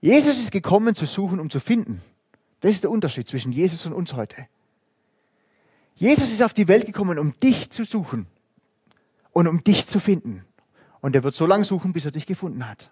Jesus 0.00 0.38
ist 0.38 0.50
gekommen 0.50 0.94
zu 0.94 1.06
suchen, 1.06 1.40
um 1.40 1.48
zu 1.48 1.60
finden. 1.60 2.02
Das 2.60 2.72
ist 2.72 2.84
der 2.84 2.90
Unterschied 2.90 3.28
zwischen 3.28 3.52
Jesus 3.52 3.86
und 3.86 3.92
uns 3.92 4.14
heute. 4.14 4.46
Jesus 5.96 6.30
ist 6.30 6.42
auf 6.42 6.52
die 6.52 6.68
Welt 6.68 6.86
gekommen, 6.86 7.18
um 7.18 7.38
dich 7.40 7.70
zu 7.70 7.84
suchen 7.84 8.26
und 9.32 9.46
um 9.46 9.62
dich 9.62 9.86
zu 9.86 10.00
finden. 10.00 10.44
Und 11.00 11.14
er 11.14 11.22
wird 11.22 11.34
so 11.34 11.46
lange 11.46 11.64
suchen, 11.64 11.92
bis 11.92 12.04
er 12.04 12.10
dich 12.10 12.26
gefunden 12.26 12.68
hat. 12.68 12.90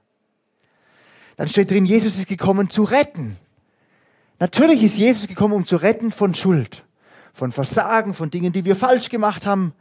Dann 1.36 1.48
steht 1.48 1.70
drin, 1.70 1.86
Jesus 1.86 2.18
ist 2.18 2.28
gekommen 2.28 2.70
zu 2.70 2.84
retten. 2.84 3.38
Natürlich 4.38 4.82
ist 4.82 4.98
Jesus 4.98 5.26
gekommen, 5.26 5.54
um 5.54 5.66
zu 5.66 5.76
retten 5.76 6.12
von 6.12 6.34
Schuld 6.34 6.84
von 7.32 7.52
Versagen, 7.52 8.14
von 8.14 8.30
Dingen, 8.30 8.52
die 8.52 8.64
wir 8.64 8.76
falsch 8.76 9.08
gemacht 9.08 9.46
haben. 9.46 9.74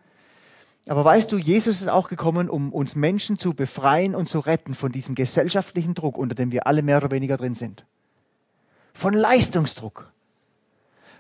Aber 0.88 1.06
weißt 1.06 1.32
du, 1.32 1.38
Jesus 1.38 1.82
ist 1.82 1.90
auch 1.90 2.08
gekommen, 2.08 2.50
um 2.50 2.74
uns 2.74 2.96
Menschen 2.96 3.38
zu 3.38 3.54
befreien 3.54 4.16
und 4.16 4.30
zu 4.30 4.40
retten 4.40 4.74
von 4.74 4.92
diesem 4.92 5.16
gesellschaftlichen 5.16 5.94
Druck, 5.94 6.18
unter 6.18 6.34
dem 6.34 6.52
wir 6.52 6.66
alle 6.66 6.82
mehr 6.82 6.98
oder 6.98 7.12
weniger 7.12 7.38
drin 7.38 7.54
sind. 7.54 7.86
Von 8.94 9.14
Leistungsdruck. 9.14 10.12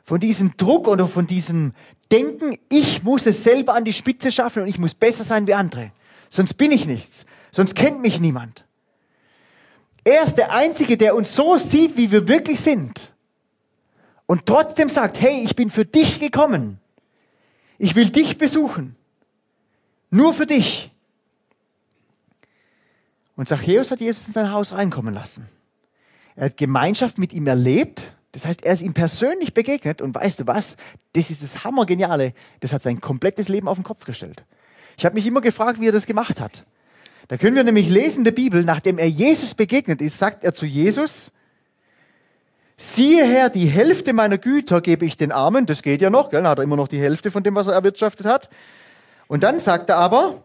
Von 0.04 0.20
diesem 0.20 0.58
Druck 0.58 0.88
oder 0.88 1.08
von 1.08 1.28
diesem 1.28 1.74
Denken, 2.12 2.58
ich 2.70 3.04
muss 3.04 3.28
es 3.28 3.44
selber 3.44 3.76
an 3.76 3.86
die 3.86 3.94
Spitze 3.94 4.32
schaffen 4.32 4.64
und 4.64 4.68
ich 4.68 4.80
muss 4.80 4.96
besser 4.96 5.24
sein 5.24 5.46
wie 5.46 5.54
andere. 5.54 5.92
Sonst 6.28 6.56
bin 6.56 6.72
ich 6.72 6.86
nichts. 6.86 7.26
Sonst 7.52 7.76
kennt 7.76 8.02
mich 8.02 8.20
niemand. 8.20 8.66
Er 10.04 10.24
ist 10.24 10.36
der 10.36 10.52
Einzige, 10.52 10.98
der 10.98 11.16
uns 11.16 11.36
so 11.36 11.58
sieht, 11.58 11.98
wie 11.98 12.12
wir 12.12 12.28
wirklich 12.28 12.60
sind 12.60 13.11
und 14.32 14.46
trotzdem 14.46 14.88
sagt, 14.88 15.20
hey, 15.20 15.44
ich 15.44 15.58
bin 15.58 15.70
für 15.70 15.84
dich 15.84 16.22
gekommen. 16.22 16.80
Ich 17.78 17.96
will 17.96 18.10
dich 18.12 18.38
besuchen. 18.38 18.96
Nur 20.10 20.34
für 20.34 20.46
dich. 20.46 20.90
Und 23.36 23.50
Zachäus 23.50 23.92
hat 23.92 24.00
Jesus 24.00 24.28
in 24.28 24.32
sein 24.32 24.54
Haus 24.54 24.72
reinkommen 24.72 25.14
lassen. 25.14 25.50
Er 26.38 26.46
hat 26.46 26.56
Gemeinschaft 26.56 27.18
mit 27.18 27.34
ihm 27.34 27.46
erlebt. 27.46 28.04
Das 28.32 28.46
heißt, 28.46 28.64
er 28.64 28.72
ist 28.72 28.82
ihm 28.82 28.94
persönlich 28.94 29.54
begegnet. 29.54 30.02
Und 30.02 30.16
weißt 30.16 30.40
du 30.40 30.48
was? 30.48 30.78
Das 31.12 31.30
ist 31.30 31.44
das 31.44 31.66
Hammergeniale. 31.66 32.34
Das 32.62 32.72
hat 32.72 32.84
sein 32.84 33.02
komplettes 33.02 33.50
Leben 33.50 33.68
auf 33.68 33.80
den 33.80 33.84
Kopf 33.84 34.06
gestellt. 34.06 34.46
Ich 34.96 35.04
habe 35.04 35.16
mich 35.16 35.28
immer 35.28 35.42
gefragt, 35.42 35.82
wie 35.82 35.90
er 35.90 35.92
das 35.92 36.06
gemacht 36.06 36.40
hat. 36.40 36.66
Da 37.28 37.36
können 37.36 37.58
wir 37.58 37.66
nämlich 37.66 37.90
lesen 37.90 38.20
in 38.20 38.24
der 38.24 38.32
Bibel, 38.32 38.64
nachdem 38.64 38.98
er 38.98 39.10
Jesus 39.10 39.56
begegnet 39.56 40.00
ist, 40.00 40.18
sagt 40.18 40.46
er 40.46 40.54
zu 40.54 40.66
Jesus, 40.66 41.34
siehe 42.82 43.26
her, 43.26 43.50
die 43.50 43.68
Hälfte 43.68 44.14
meiner 44.14 44.38
Güter 44.38 44.82
gebe 44.82 45.06
ich 45.06 45.18
den 45.18 45.32
Armen. 45.32 45.66
Das 45.66 45.84
geht 45.84 46.02
ja 46.02 46.10
noch, 46.10 46.30
gell? 46.30 46.42
Dann 46.42 46.50
hat 46.50 46.60
er 46.60 46.64
immer 46.64 46.76
noch 46.76 46.88
die 46.88 47.00
Hälfte 47.00 47.32
von 47.32 47.44
dem, 47.44 47.56
was 47.56 47.68
er 47.68 47.74
erwirtschaftet 47.74 48.26
hat. 48.26 48.50
Und 49.28 49.44
dann 49.44 49.60
sagt 49.60 49.90
er 49.90 49.98
aber, 49.98 50.44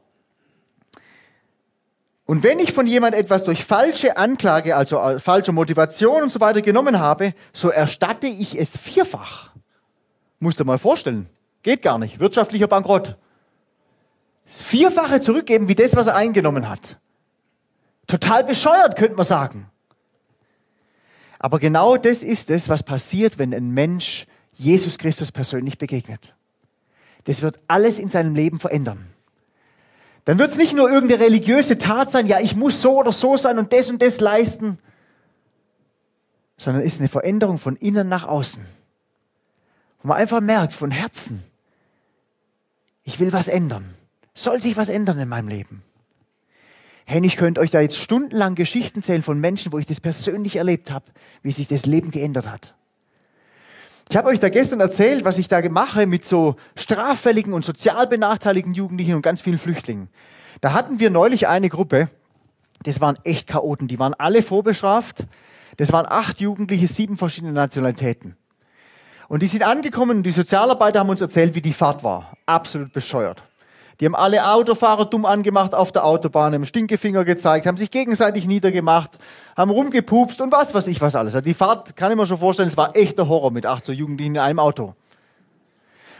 und 2.27 2.43
wenn 2.43 2.59
ich 2.59 2.73
von 2.73 2.87
jemand 2.87 3.15
etwas 3.15 3.45
durch 3.45 3.65
falsche 3.65 4.17
Anklage, 4.17 4.77
also 4.77 4.99
äh, 4.99 5.21
falsche 5.21 5.53
Motivation 5.53 6.25
und 6.25 6.31
so 6.31 6.41
weiter 6.41 6.61
genommen 6.61 6.99
habe, 6.99 7.35
so 7.53 7.71
erstatte 7.71 8.27
ich 8.27 8.59
es 8.59 8.77
vierfach. 8.77 9.51
Musst 10.41 10.59
du 10.59 10.65
mal 10.65 10.79
vorstellen. 10.79 11.29
Geht 11.63 11.83
gar 11.83 11.99
nicht. 11.99 12.19
Wirtschaftlicher 12.19 12.67
Bankrott. 12.67 13.17
Das 14.45 14.63
Vierfache 14.63 15.21
zurückgeben 15.21 15.69
wie 15.69 15.75
das, 15.75 15.97
was 15.97 16.09
er 16.09 16.17
eingenommen 16.17 16.69
hat. 16.69 16.97
Total 18.07 18.45
bescheuert, 18.45 18.97
könnte 18.97 19.17
man 19.17 19.25
sagen. 19.25 19.71
Aber 21.47 21.61
genau 21.61 21.97
das 21.97 22.25
ist 22.25 22.51
es, 22.51 22.69
was 22.69 22.83
passiert, 22.83 23.39
wenn 23.39 23.55
ein 23.55 23.71
Mensch 23.71 24.27
Jesus 24.55 24.99
Christus 24.99 25.31
persönlich 25.31 25.79
begegnet. 25.79 26.35
Das 27.25 27.41
wird 27.41 27.61
alles 27.69 28.01
in 28.01 28.11
seinem 28.11 28.35
Leben 28.35 28.59
verändern 28.59 29.07
dann 30.27 30.41
wird 30.41 30.51
es 30.51 30.57
nicht 30.57 30.75
nur 30.75 30.91
irgendeine 30.91 31.23
religiöse 31.23 31.79
Tat 31.79 32.11
sein, 32.11 32.27
ja, 32.27 32.41
ich 32.41 32.57
muss 32.57 32.83
so 32.83 32.99
oder 32.99 33.13
so 33.13 33.37
sein 33.37 33.61
und 33.61 33.73
das 33.73 33.91
und 33.91 34.03
das 34.03 34.21
leisten, 34.21 34.81
sondern 36.59 36.83
ist 36.83 36.99
eine 36.99 37.09
Veränderung 37.09 37.59
von 37.59 37.77
innen 37.77 38.09
nach 38.09 38.27
außen. 38.27 38.67
Wo 40.03 40.09
man 40.09 40.17
einfach 40.17 40.41
merkt, 40.41 40.73
von 40.73 40.91
Herzen, 40.91 41.45
ich 43.05 43.21
will 43.21 43.33
was 43.33 43.47
ändern. 43.47 43.95
Soll 44.35 44.61
sich 44.61 44.77
was 44.77 44.89
ändern 44.89 45.21
in 45.21 45.29
meinem 45.29 45.47
Leben? 45.47 45.85
Hey, 47.09 47.25
ich 47.25 47.37
könnte 47.37 47.61
euch 47.61 47.71
da 47.71 47.81
jetzt 47.81 47.99
stundenlang 47.99 48.57
Geschichten 48.57 49.01
zählen 49.01 49.23
von 49.23 49.39
Menschen, 49.39 49.73
wo 49.73 49.79
ich 49.79 49.87
das 49.87 50.01
persönlich 50.01 50.57
erlebt 50.57 50.91
habe, 50.91 51.07
wie 51.43 51.53
sich 51.53 51.69
das 51.69 51.87
Leben 51.87 52.11
geändert 52.11 52.51
hat. 52.51 52.75
Ich 54.11 54.17
habe 54.17 54.29
euch 54.29 54.41
da 54.41 54.49
gestern 54.49 54.81
erzählt, 54.81 55.25
was 55.25 55.39
ich 55.39 55.47
da 55.47 55.67
mache 55.69 56.07
mit 56.07 56.25
so 56.25 56.57
straffälligen 56.75 57.53
und 57.53 57.65
sozial 57.65 58.09
benachteiligten 58.09 58.75
Jugendlichen 58.75 59.15
und 59.15 59.23
ganz 59.23 59.41
vielen 59.41 59.59
Flüchtlingen. 59.59 60.09
Da 60.61 60.73
hatten 60.73 60.99
wir 60.99 61.11
neulich 61.11 61.47
eine 61.47 61.69
Gruppe, 61.69 62.09
das 62.83 63.01
waren 63.01 63.19
echt 63.23 63.49
Chaoten, 63.49 63.87
die 63.87 64.01
waren 64.01 64.15
alle 64.15 64.43
vorbestraft. 64.43 65.27
Das 65.77 65.93
waren 65.93 66.07
acht 66.09 66.41
Jugendliche, 66.41 66.87
sieben 66.87 67.19
verschiedene 67.19 67.53
Nationalitäten. 67.53 68.37
Und 69.29 69.43
die 69.43 69.47
sind 69.47 69.63
angekommen 69.63 70.23
die 70.23 70.31
Sozialarbeiter 70.31 71.01
haben 71.01 71.09
uns 71.09 71.21
erzählt, 71.21 71.55
wie 71.55 71.63
die 71.63 71.73
Fahrt 71.73 72.03
war. 72.03 72.33
Absolut 72.47 72.93
bescheuert. 72.93 73.43
Die 74.01 74.05
haben 74.05 74.15
alle 74.15 74.47
Autofahrer 74.47 75.07
dumm 75.07 75.25
angemacht 75.25 75.75
auf 75.75 75.91
der 75.91 76.05
Autobahn, 76.05 76.53
haben 76.53 76.67
Stinkefinger 76.67 77.25
gezeigt, 77.25 77.67
haben 77.67 77.79
sich 77.79 77.91
gegenseitig 77.91 78.47
niedergemacht, 78.47 79.19
haben 79.57 79.71
rumgepupst 79.71 80.41
und 80.43 80.53
was 80.53 80.75
weiß 80.75 80.87
ich 80.89 81.01
was 81.01 81.15
alles. 81.15 81.35
Also 81.35 81.45
die 81.45 81.55
Fahrt 81.55 81.97
kann 81.97 82.11
ich 82.11 82.19
mir 82.19 82.27
schon 82.27 82.39
vorstellen, 82.39 82.69
es 82.69 82.77
war 82.77 82.95
echter 82.95 83.27
Horror 83.27 83.51
mit 83.51 83.65
acht 83.65 83.85
so 83.85 83.93
Jugendlichen 83.93 84.35
in 84.35 84.41
einem 84.41 84.59
Auto. 84.59 84.95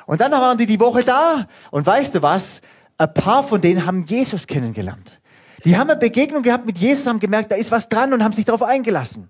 Und 0.07 0.21
dann 0.21 0.33
waren 0.33 0.57
die 0.57 0.67
die 0.67 0.81
Woche 0.81 1.03
da 1.03 1.45
und 1.71 1.85
weißt 1.87 2.15
du 2.15 2.23
was? 2.23 2.63
Ein 2.97 3.13
paar 3.13 3.43
von 3.43 3.61
denen 3.61 3.85
haben 3.85 4.07
Jesus 4.07 4.47
kennengelernt. 4.47 5.21
Die 5.65 5.77
haben 5.77 5.91
eine 5.91 5.99
Begegnung 5.99 6.43
gehabt 6.43 6.65
mit 6.65 6.79
Jesus, 6.79 7.07
haben 7.07 7.19
gemerkt, 7.19 7.53
da 7.53 7.57
ist 7.57 7.71
was 7.71 7.91
dran 7.91 8.15
und 8.15 8.25
haben 8.25 8.33
sich 8.33 8.47
darauf 8.47 8.63
eingelassen. 8.63 9.29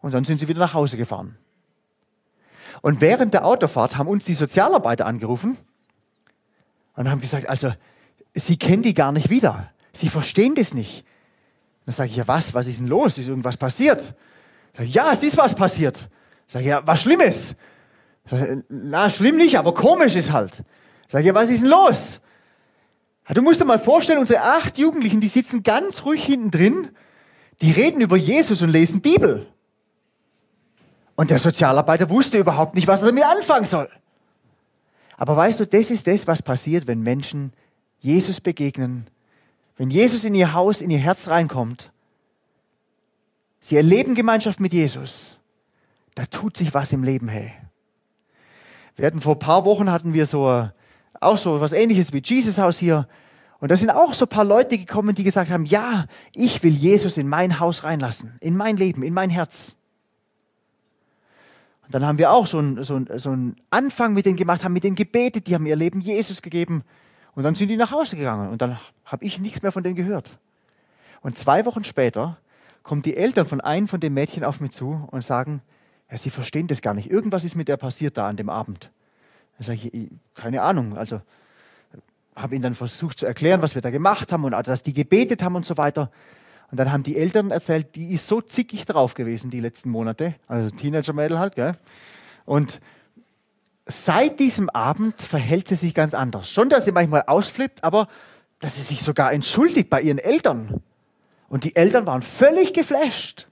Und 0.00 0.14
dann 0.14 0.24
sind 0.24 0.40
sie 0.40 0.48
wieder 0.48 0.60
nach 0.60 0.72
Hause 0.72 0.96
gefahren. 0.96 1.36
Und 2.80 3.00
während 3.02 3.34
der 3.34 3.44
Autofahrt 3.44 3.98
haben 3.98 4.08
uns 4.08 4.24
die 4.24 4.34
Sozialarbeiter 4.34 5.04
angerufen 5.04 5.58
und 6.96 7.10
haben 7.10 7.20
gesagt, 7.20 7.48
also, 7.48 7.72
sie 8.34 8.56
kennen 8.56 8.82
die 8.82 8.94
gar 8.94 9.12
nicht 9.12 9.30
wieder. 9.30 9.70
Sie 9.92 10.08
verstehen 10.08 10.54
das 10.54 10.74
nicht. 10.74 11.04
Dann 11.84 11.94
sage 11.94 12.10
ich, 12.10 12.16
ja 12.16 12.28
was, 12.28 12.54
was 12.54 12.66
ist 12.66 12.80
denn 12.80 12.86
los? 12.86 13.18
Ist 13.18 13.28
irgendwas 13.28 13.56
passiert? 13.56 14.14
Sag 14.76 14.86
ich, 14.86 14.94
ja, 14.94 15.12
es 15.12 15.22
ist 15.22 15.36
was 15.36 15.54
passiert. 15.54 16.08
Sag 16.46 16.60
ich, 16.60 16.68
ja, 16.68 16.86
was 16.86 17.02
Schlimmes? 17.02 17.54
Sag 18.26 18.62
na, 18.68 19.10
schlimm 19.10 19.36
nicht, 19.36 19.58
aber 19.58 19.74
komisch 19.74 20.14
ist 20.14 20.32
halt. 20.32 20.62
Sag 21.08 21.20
ich, 21.20 21.26
ja, 21.26 21.34
was 21.34 21.50
ist 21.50 21.62
denn 21.62 21.70
los? 21.70 22.20
Du 23.28 23.42
musst 23.42 23.60
dir 23.60 23.64
mal 23.64 23.78
vorstellen, 23.78 24.18
unsere 24.18 24.42
acht 24.42 24.78
Jugendlichen, 24.78 25.20
die 25.20 25.28
sitzen 25.28 25.62
ganz 25.62 26.04
ruhig 26.04 26.24
hinten 26.24 26.50
drin, 26.50 26.90
die 27.60 27.70
reden 27.70 28.00
über 28.00 28.16
Jesus 28.16 28.62
und 28.62 28.70
lesen 28.70 29.00
Bibel. 29.00 29.46
Und 31.14 31.30
der 31.30 31.38
Sozialarbeiter 31.38 32.10
wusste 32.10 32.38
überhaupt 32.38 32.74
nicht, 32.74 32.88
was 32.88 33.02
er 33.02 33.08
damit 33.08 33.24
anfangen 33.24 33.66
soll. 33.66 33.88
Aber 35.16 35.36
weißt 35.36 35.60
du, 35.60 35.66
das 35.66 35.90
ist 35.90 36.06
das, 36.06 36.26
was 36.26 36.42
passiert, 36.42 36.86
wenn 36.86 37.02
Menschen 37.02 37.52
Jesus 38.00 38.40
begegnen, 38.40 39.06
wenn 39.76 39.90
Jesus 39.90 40.24
in 40.24 40.34
ihr 40.34 40.52
Haus, 40.52 40.80
in 40.80 40.90
ihr 40.90 40.98
Herz 40.98 41.28
reinkommt. 41.28 41.92
Sie 43.60 43.76
erleben 43.76 44.14
Gemeinschaft 44.14 44.60
mit 44.60 44.72
Jesus. 44.72 45.38
Da 46.14 46.26
tut 46.26 46.56
sich 46.56 46.74
was 46.74 46.92
im 46.92 47.04
Leben, 47.04 47.28
hey. 47.28 47.52
Wir 48.96 49.06
hatten 49.06 49.20
vor 49.20 49.36
ein 49.36 49.38
paar 49.38 49.64
Wochen 49.64 49.90
hatten 49.90 50.12
wir 50.12 50.26
so 50.26 50.68
auch 51.20 51.36
so 51.36 51.60
was 51.60 51.72
ähnliches 51.72 52.12
wie 52.12 52.20
Jesus 52.22 52.58
Haus 52.58 52.78
hier. 52.78 53.08
Und 53.60 53.70
da 53.70 53.76
sind 53.76 53.90
auch 53.90 54.12
so 54.12 54.24
ein 54.24 54.28
paar 54.28 54.44
Leute 54.44 54.76
gekommen, 54.76 55.14
die 55.14 55.22
gesagt 55.22 55.50
haben, 55.50 55.64
ja, 55.64 56.06
ich 56.34 56.62
will 56.64 56.72
Jesus 56.72 57.16
in 57.16 57.28
mein 57.28 57.60
Haus 57.60 57.84
reinlassen, 57.84 58.36
in 58.40 58.56
mein 58.56 58.76
Leben, 58.76 59.04
in 59.04 59.14
mein 59.14 59.30
Herz 59.30 59.76
dann 61.94 62.06
haben 62.06 62.18
wir 62.18 62.30
auch 62.30 62.46
so 62.46 62.58
einen, 62.58 62.82
so, 62.84 63.00
so 63.16 63.30
einen 63.30 63.56
Anfang 63.70 64.14
mit 64.14 64.26
denen 64.26 64.36
gemacht, 64.36 64.64
haben 64.64 64.72
mit 64.72 64.84
denen 64.84 64.96
gebetet, 64.96 65.46
die 65.46 65.54
haben 65.54 65.66
ihr 65.66 65.76
Leben 65.76 66.00
Jesus 66.00 66.42
gegeben. 66.42 66.84
Und 67.34 67.42
dann 67.44 67.54
sind 67.54 67.68
die 67.68 67.76
nach 67.76 67.92
Hause 67.92 68.16
gegangen 68.16 68.50
und 68.50 68.60
dann 68.60 68.78
habe 69.04 69.24
ich 69.24 69.38
nichts 69.38 69.62
mehr 69.62 69.72
von 69.72 69.82
denen 69.82 69.96
gehört. 69.96 70.38
Und 71.22 71.38
zwei 71.38 71.64
Wochen 71.64 71.84
später 71.84 72.36
kommen 72.82 73.02
die 73.02 73.16
Eltern 73.16 73.46
von 73.46 73.60
einem 73.60 73.88
von 73.88 74.00
den 74.00 74.12
Mädchen 74.12 74.44
auf 74.44 74.60
mich 74.60 74.72
zu 74.72 75.08
und 75.10 75.24
sagen, 75.24 75.62
ja, 76.10 76.18
sie 76.18 76.30
verstehen 76.30 76.66
das 76.66 76.82
gar 76.82 76.94
nicht. 76.94 77.10
Irgendwas 77.10 77.44
ist 77.44 77.54
mit 77.54 77.68
der 77.68 77.76
passiert 77.76 78.18
da 78.18 78.28
an 78.28 78.36
dem 78.36 78.50
Abend. 78.50 78.90
Dann 79.56 79.64
sage 79.64 79.88
ich, 79.90 80.10
keine 80.34 80.62
Ahnung. 80.62 80.96
Also 80.96 81.22
habe 82.34 82.54
ihnen 82.54 82.62
dann 82.62 82.74
versucht 82.74 83.18
zu 83.18 83.26
erklären, 83.26 83.62
was 83.62 83.74
wir 83.74 83.82
da 83.82 83.90
gemacht 83.90 84.32
haben 84.32 84.44
und 84.44 84.52
dass 84.52 84.82
die 84.82 84.92
gebetet 84.92 85.42
haben 85.42 85.56
und 85.56 85.66
so 85.66 85.76
weiter. 85.76 86.10
Und 86.72 86.78
dann 86.78 86.90
haben 86.90 87.02
die 87.02 87.18
Eltern 87.18 87.50
erzählt, 87.50 87.96
die 87.96 88.14
ist 88.14 88.26
so 88.26 88.40
zickig 88.40 88.86
drauf 88.86 89.12
gewesen 89.12 89.50
die 89.50 89.60
letzten 89.60 89.90
Monate, 89.90 90.36
also 90.48 90.74
Teenager-Mädel 90.74 91.38
halt, 91.38 91.54
gell? 91.54 91.76
Und 92.46 92.80
seit 93.84 94.40
diesem 94.40 94.70
Abend 94.70 95.20
verhält 95.20 95.68
sie 95.68 95.74
sich 95.74 95.92
ganz 95.92 96.14
anders. 96.14 96.50
Schon, 96.50 96.70
dass 96.70 96.86
sie 96.86 96.92
manchmal 96.92 97.24
ausflippt, 97.26 97.84
aber 97.84 98.08
dass 98.58 98.76
sie 98.76 98.82
sich 98.82 99.02
sogar 99.02 99.34
entschuldigt 99.34 99.90
bei 99.90 100.00
ihren 100.00 100.16
Eltern. 100.16 100.80
Und 101.50 101.64
die 101.64 101.76
Eltern 101.76 102.06
waren 102.06 102.22
völlig 102.22 102.72
geflasht. 102.72 103.48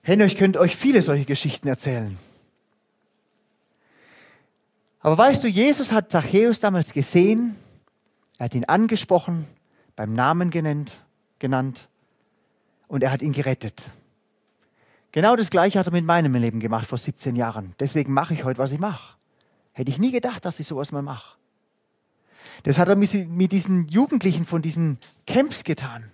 Henry, 0.00 0.26
ich 0.26 0.36
könnte 0.36 0.58
euch 0.58 0.74
viele 0.74 1.00
solche 1.00 1.26
Geschichten 1.26 1.68
erzählen. 1.68 2.18
Aber 4.98 5.16
weißt 5.16 5.44
du, 5.44 5.46
Jesus 5.46 5.92
hat 5.92 6.10
Zachäus 6.10 6.58
damals 6.58 6.92
gesehen, 6.92 7.54
er 8.38 8.46
hat 8.46 8.54
ihn 8.56 8.64
angesprochen, 8.64 9.46
beim 9.94 10.12
Namen 10.12 10.50
genannt 10.50 11.04
genannt 11.42 11.90
und 12.88 13.02
er 13.02 13.10
hat 13.10 13.20
ihn 13.20 13.32
gerettet. 13.32 13.90
Genau 15.10 15.36
das 15.36 15.50
Gleiche 15.50 15.78
hat 15.78 15.86
er 15.86 15.92
mit 15.92 16.06
meinem 16.06 16.34
Leben 16.36 16.60
gemacht 16.60 16.86
vor 16.86 16.96
17 16.96 17.36
Jahren. 17.36 17.74
Deswegen 17.78 18.14
mache 18.14 18.32
ich 18.32 18.44
heute, 18.44 18.58
was 18.58 18.72
ich 18.72 18.78
mache. 18.78 19.18
Hätte 19.72 19.90
ich 19.90 19.98
nie 19.98 20.10
gedacht, 20.10 20.46
dass 20.46 20.58
ich 20.58 20.66
sowas 20.66 20.90
mal 20.92 21.02
mache. 21.02 21.36
Das 22.62 22.78
hat 22.78 22.88
er 22.88 22.96
mit 22.96 23.52
diesen 23.52 23.88
Jugendlichen 23.88 24.46
von 24.46 24.62
diesen 24.62 24.98
Camps 25.26 25.64
getan. 25.64 26.10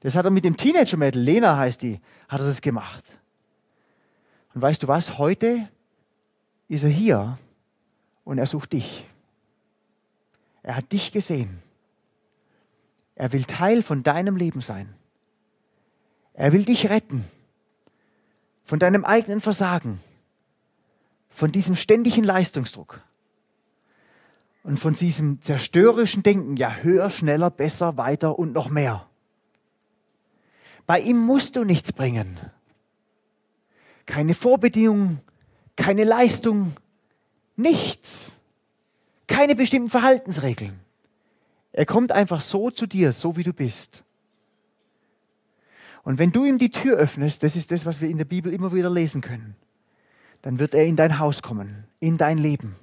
Das 0.00 0.16
hat 0.16 0.24
er 0.24 0.30
mit 0.30 0.44
dem 0.44 0.56
Teenager-Mädel, 0.56 1.22
Lena 1.22 1.56
heißt 1.56 1.82
die, 1.82 2.00
hat 2.28 2.40
er 2.40 2.46
das 2.46 2.60
gemacht. 2.60 3.04
Und 4.54 4.62
weißt 4.62 4.82
du 4.82 4.88
was? 4.88 5.16
Heute 5.16 5.68
ist 6.68 6.84
er 6.84 6.90
hier 6.90 7.38
und 8.24 8.38
er 8.38 8.46
sucht 8.46 8.72
dich. 8.72 9.06
Er 10.62 10.76
hat 10.76 10.90
dich 10.92 11.12
gesehen. 11.12 11.62
Er 13.20 13.34
will 13.34 13.44
Teil 13.44 13.82
von 13.82 14.02
deinem 14.02 14.34
Leben 14.34 14.62
sein. 14.62 14.94
Er 16.32 16.54
will 16.54 16.64
dich 16.64 16.88
retten 16.88 17.22
von 18.64 18.78
deinem 18.78 19.04
eigenen 19.04 19.42
Versagen, 19.42 20.00
von 21.28 21.52
diesem 21.52 21.76
ständigen 21.76 22.24
Leistungsdruck 22.24 23.02
und 24.62 24.80
von 24.80 24.94
diesem 24.94 25.42
zerstörerischen 25.42 26.22
Denken, 26.22 26.56
ja 26.56 26.76
höher, 26.76 27.10
schneller, 27.10 27.50
besser, 27.50 27.98
weiter 27.98 28.38
und 28.38 28.54
noch 28.54 28.70
mehr. 28.70 29.06
Bei 30.86 30.98
ihm 30.98 31.18
musst 31.18 31.56
du 31.56 31.64
nichts 31.64 31.92
bringen. 31.92 32.40
Keine 34.06 34.32
Vorbedingungen, 34.32 35.20
keine 35.76 36.04
Leistung, 36.04 36.72
nichts. 37.54 38.38
Keine 39.26 39.54
bestimmten 39.54 39.90
Verhaltensregeln. 39.90 40.80
Er 41.72 41.86
kommt 41.86 42.12
einfach 42.12 42.40
so 42.40 42.70
zu 42.70 42.86
dir, 42.86 43.12
so 43.12 43.36
wie 43.36 43.42
du 43.42 43.52
bist. 43.52 44.02
Und 46.02 46.18
wenn 46.18 46.32
du 46.32 46.44
ihm 46.44 46.58
die 46.58 46.70
Tür 46.70 46.96
öffnest, 46.96 47.42
das 47.42 47.56
ist 47.56 47.70
das, 47.70 47.86
was 47.86 48.00
wir 48.00 48.08
in 48.08 48.18
der 48.18 48.24
Bibel 48.24 48.52
immer 48.52 48.72
wieder 48.72 48.90
lesen 48.90 49.20
können, 49.20 49.54
dann 50.42 50.58
wird 50.58 50.74
er 50.74 50.86
in 50.86 50.96
dein 50.96 51.18
Haus 51.18 51.42
kommen, 51.42 51.84
in 52.00 52.16
dein 52.16 52.38
Leben. 52.38 52.76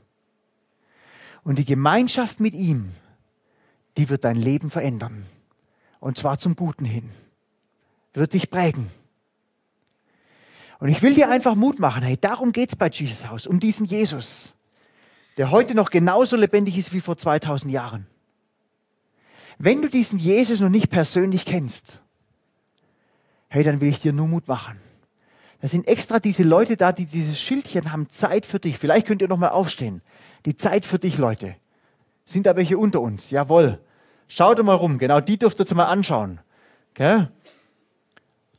Und 1.43 1.57
die 1.57 1.65
Gemeinschaft 1.65 2.39
mit 2.39 2.53
ihm, 2.53 2.91
die 3.97 4.09
wird 4.09 4.23
dein 4.23 4.35
Leben 4.35 4.69
verändern. 4.69 5.25
Und 5.99 6.17
zwar 6.17 6.37
zum 6.37 6.55
Guten 6.55 6.85
hin. 6.85 7.09
Wird 8.13 8.33
dich 8.33 8.49
prägen. 8.49 8.89
Und 10.79 10.89
ich 10.89 11.01
will 11.01 11.15
dir 11.15 11.29
einfach 11.29 11.55
Mut 11.55 11.79
machen, 11.79 12.03
hey, 12.03 12.17
darum 12.17 12.51
geht 12.51 12.69
es 12.69 12.75
bei 12.75 12.89
Jesus 12.89 13.27
Haus, 13.27 13.47
um 13.47 13.59
diesen 13.59 13.87
Jesus, 13.87 14.53
der 15.37 15.49
heute 15.49 15.73
noch 15.73 15.89
genauso 15.89 16.35
lebendig 16.35 16.77
ist 16.77 16.93
wie 16.93 17.01
vor 17.01 17.17
2000 17.17 17.71
Jahren. 17.71 18.05
Wenn 19.59 19.81
du 19.81 19.89
diesen 19.89 20.19
Jesus 20.19 20.59
noch 20.59 20.69
nicht 20.69 20.89
persönlich 20.89 21.45
kennst, 21.45 22.01
hey, 23.47 23.63
dann 23.63 23.81
will 23.81 23.89
ich 23.89 23.99
dir 23.99 24.13
nur 24.13 24.27
Mut 24.27 24.47
machen. 24.47 24.79
Da 25.61 25.67
sind 25.67 25.87
extra 25.87 26.19
diese 26.19 26.43
Leute 26.43 26.77
da, 26.77 26.91
die 26.91 27.05
dieses 27.05 27.39
Schildchen 27.39 27.91
haben, 27.91 28.09
Zeit 28.09 28.45
für 28.45 28.59
dich. 28.59 28.77
Vielleicht 28.77 29.07
könnt 29.07 29.21
ihr 29.21 29.27
noch 29.27 29.37
mal 29.37 29.49
aufstehen. 29.49 30.01
Die 30.45 30.55
Zeit 30.55 30.85
für 30.85 30.99
dich, 30.99 31.17
Leute. 31.17 31.55
Sind 32.25 32.45
da 32.45 32.55
welche 32.55 32.77
unter 32.77 33.01
uns? 33.01 33.31
Jawohl. 33.31 33.79
Schaut 34.27 34.61
mal 34.63 34.75
rum. 34.75 34.99
Genau, 34.99 35.19
die 35.19 35.39
dürft 35.39 35.59
ihr 35.59 35.63
jetzt 35.63 35.73
mal 35.73 35.85
anschauen. 35.85 36.39
Gell? 36.93 37.31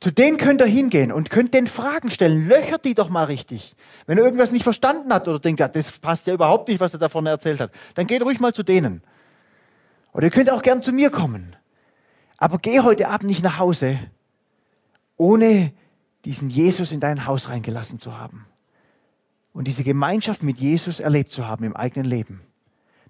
Zu 0.00 0.10
denen 0.10 0.36
könnt 0.36 0.60
ihr 0.60 0.66
hingehen 0.66 1.12
und 1.12 1.30
könnt 1.30 1.54
den 1.54 1.66
Fragen 1.66 2.10
stellen. 2.10 2.48
Löchert 2.48 2.84
die 2.84 2.94
doch 2.94 3.08
mal 3.08 3.24
richtig. 3.24 3.74
Wenn 4.06 4.18
er 4.18 4.24
irgendwas 4.24 4.52
nicht 4.52 4.62
verstanden 4.62 5.12
hat 5.12 5.28
oder 5.28 5.38
denkt, 5.38 5.60
das 5.60 5.98
passt 5.98 6.26
ja 6.26 6.34
überhaupt 6.34 6.68
nicht, 6.68 6.80
was 6.80 6.94
er 6.94 7.00
da 7.00 7.08
vorne 7.08 7.30
erzählt 7.30 7.60
hat, 7.60 7.70
dann 7.94 8.06
geht 8.06 8.22
ruhig 8.22 8.40
mal 8.40 8.54
zu 8.54 8.62
denen. 8.62 9.02
Oder 10.12 10.26
ihr 10.26 10.30
könnt 10.30 10.50
auch 10.50 10.62
gern 10.62 10.82
zu 10.82 10.92
mir 10.92 11.10
kommen. 11.10 11.56
Aber 12.36 12.58
geh 12.58 12.80
heute 12.80 13.08
Abend 13.08 13.28
nicht 13.28 13.42
nach 13.42 13.58
Hause, 13.58 13.98
ohne 15.16 15.72
diesen 16.24 16.50
Jesus 16.50 16.92
in 16.92 17.00
dein 17.00 17.26
Haus 17.26 17.48
reingelassen 17.48 17.98
zu 17.98 18.18
haben. 18.18 18.46
Und 19.52 19.66
diese 19.66 19.82
Gemeinschaft 19.82 20.42
mit 20.42 20.58
Jesus 20.58 21.00
erlebt 21.00 21.32
zu 21.32 21.46
haben 21.46 21.64
im 21.64 21.76
eigenen 21.76 22.08
Leben. 22.08 22.42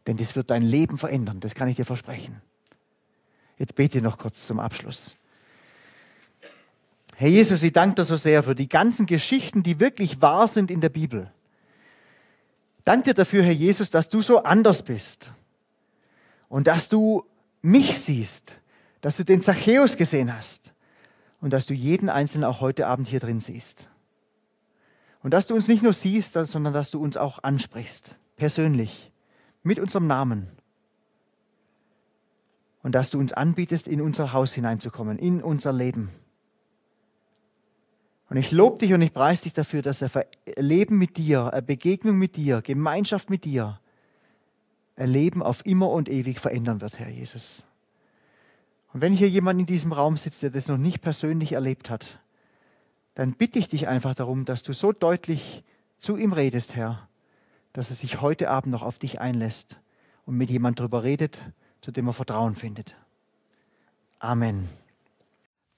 Denn 0.06 0.16
das 0.16 0.34
wird 0.34 0.50
dein 0.50 0.62
Leben 0.62 0.96
verändern, 0.96 1.40
das 1.40 1.54
kann 1.54 1.68
ich 1.68 1.76
dir 1.76 1.84
versprechen. 1.84 2.40
Jetzt 3.58 3.74
bete 3.74 4.00
noch 4.00 4.16
kurz 4.16 4.46
zum 4.46 4.60
Abschluss. 4.60 5.16
Herr 7.16 7.28
Jesus, 7.28 7.62
ich 7.62 7.72
danke 7.72 7.96
dir 7.96 8.04
so 8.04 8.16
sehr 8.16 8.42
für 8.42 8.54
die 8.54 8.68
ganzen 8.68 9.04
Geschichten, 9.04 9.62
die 9.62 9.80
wirklich 9.80 10.22
wahr 10.22 10.46
sind 10.46 10.70
in 10.70 10.80
der 10.80 10.88
Bibel. 10.88 11.30
Danke 12.84 13.10
dir 13.10 13.14
dafür, 13.14 13.42
Herr 13.42 13.52
Jesus, 13.52 13.90
dass 13.90 14.08
du 14.08 14.22
so 14.22 14.42
anders 14.42 14.82
bist 14.84 15.32
und 16.48 16.66
dass 16.66 16.88
du 16.88 17.24
mich 17.62 17.98
siehst, 17.98 18.58
dass 19.00 19.16
du 19.16 19.24
den 19.24 19.42
Zachäus 19.42 19.96
gesehen 19.96 20.34
hast 20.34 20.72
und 21.40 21.52
dass 21.52 21.66
du 21.66 21.74
jeden 21.74 22.08
Einzelnen 22.08 22.44
auch 22.44 22.60
heute 22.60 22.86
Abend 22.86 23.08
hier 23.08 23.20
drin 23.20 23.40
siehst. 23.40 23.88
Und 25.22 25.32
dass 25.32 25.46
du 25.46 25.54
uns 25.54 25.68
nicht 25.68 25.82
nur 25.82 25.92
siehst, 25.92 26.32
sondern 26.32 26.72
dass 26.72 26.90
du 26.90 27.00
uns 27.00 27.16
auch 27.16 27.42
ansprichst, 27.42 28.18
persönlich, 28.36 29.12
mit 29.62 29.78
unserem 29.78 30.06
Namen. 30.06 30.48
Und 32.82 32.94
dass 32.94 33.10
du 33.10 33.18
uns 33.18 33.32
anbietest, 33.32 33.88
in 33.88 34.00
unser 34.00 34.32
Haus 34.32 34.54
hineinzukommen, 34.54 35.18
in 35.18 35.42
unser 35.42 35.72
Leben. 35.72 36.10
Und 38.30 38.36
ich 38.36 38.52
lobe 38.52 38.78
dich 38.78 38.92
und 38.92 39.02
ich 39.02 39.12
preise 39.12 39.44
dich 39.44 39.54
dafür, 39.54 39.82
dass 39.82 40.02
er 40.02 40.26
Leben 40.56 40.98
mit 40.98 41.16
dir, 41.16 41.52
eine 41.52 41.62
Begegnung 41.62 42.16
mit 42.16 42.36
dir, 42.36 42.62
Gemeinschaft 42.62 43.30
mit 43.30 43.44
dir, 43.44 43.80
ein 43.84 43.87
Leben 45.06 45.42
auf 45.42 45.64
immer 45.64 45.90
und 45.90 46.08
ewig 46.08 46.40
verändern 46.40 46.80
wird, 46.80 46.98
Herr 46.98 47.08
Jesus. 47.08 47.64
Und 48.92 49.00
wenn 49.00 49.12
hier 49.12 49.28
jemand 49.28 49.60
in 49.60 49.66
diesem 49.66 49.92
Raum 49.92 50.16
sitzt, 50.16 50.42
der 50.42 50.50
das 50.50 50.68
noch 50.68 50.78
nicht 50.78 51.00
persönlich 51.00 51.52
erlebt 51.52 51.90
hat, 51.90 52.20
dann 53.14 53.34
bitte 53.34 53.58
ich 53.58 53.68
dich 53.68 53.88
einfach 53.88 54.14
darum, 54.14 54.44
dass 54.44 54.62
du 54.62 54.72
so 54.72 54.92
deutlich 54.92 55.62
zu 55.98 56.16
ihm 56.16 56.32
redest, 56.32 56.74
Herr, 56.74 57.08
dass 57.72 57.90
er 57.90 57.96
sich 57.96 58.20
heute 58.20 58.50
Abend 58.50 58.72
noch 58.72 58.82
auf 58.82 58.98
dich 58.98 59.20
einlässt 59.20 59.78
und 60.24 60.36
mit 60.36 60.50
jemand 60.50 60.80
darüber 60.80 61.02
redet, 61.02 61.42
zu 61.80 61.90
dem 61.90 62.06
er 62.06 62.12
Vertrauen 62.12 62.56
findet. 62.56 62.96
Amen. 64.18 64.68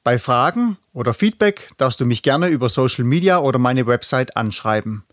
Bei 0.02 0.18
Fragen 0.18 0.78
oder 0.94 1.12
Feedback 1.12 1.72
darfst 1.76 2.00
du 2.00 2.06
mich 2.06 2.22
gerne 2.22 2.48
über 2.48 2.68
Social 2.68 3.04
Media 3.04 3.38
oder 3.38 3.59
meine 3.59 3.87
Website 3.87 4.37
anschreiben. 4.37 5.04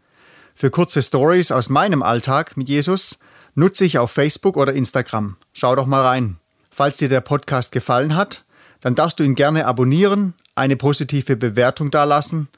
Für 0.56 0.72
kurze 0.72 1.04
Stories 1.04 1.52
aus 1.52 1.70
meinem 1.70 2.02
Alltag 2.02 2.56
mit 2.56 2.70
Jesus 2.70 3.20
nutze 3.58 3.86
ich 3.86 3.98
auf 3.98 4.12
Facebook 4.12 4.56
oder 4.56 4.74
Instagram. 4.74 5.36
Schau 5.52 5.76
doch 5.76 5.88
mal 5.88 6.06
rein. 6.06 6.38
Falls 6.72 6.98
dir 6.98 7.10
der 7.10 7.22
Podcast 7.22 7.72
gefallen 7.72 8.16
hat, 8.16 8.46
dann 8.82 8.94
darfst 8.94 9.20
du 9.20 9.24
ihn 9.24 9.34
gerne 9.34 9.66
abonnieren, 9.66 10.36
eine 10.54 10.78
positive 10.78 11.36
Bewertung 11.36 11.90
dalassen 11.90 12.50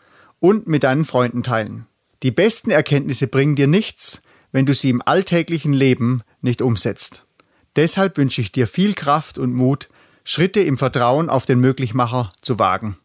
und 0.42 0.68
mit 0.68 0.84
deinen 0.84 1.06
Freunden 1.06 1.42
teilen. 1.42 1.88
Die 2.22 2.32
besten 2.32 2.70
Erkenntnisse 2.70 3.28
bringen 3.28 3.56
dir 3.56 3.68
nichts, 3.68 4.22
wenn 4.52 4.66
du 4.66 4.74
sie 4.74 4.90
im 4.90 5.02
alltäglichen 5.06 5.72
Leben 5.72 6.22
nicht 6.42 6.62
umsetzt. 6.62 7.24
Deshalb 7.78 8.18
wünsche 8.18 8.42
ich 8.42 8.52
dir 8.52 8.68
viel 8.68 8.94
Kraft 8.94 9.38
und 9.38 9.54
Mut, 9.54 9.88
Schritte 10.26 10.60
im 10.60 10.78
Vertrauen 10.78 11.30
auf 11.30 11.46
den 11.46 11.62
Möglichmacher 11.62 12.34
zu 12.42 12.60
wagen. 12.60 12.98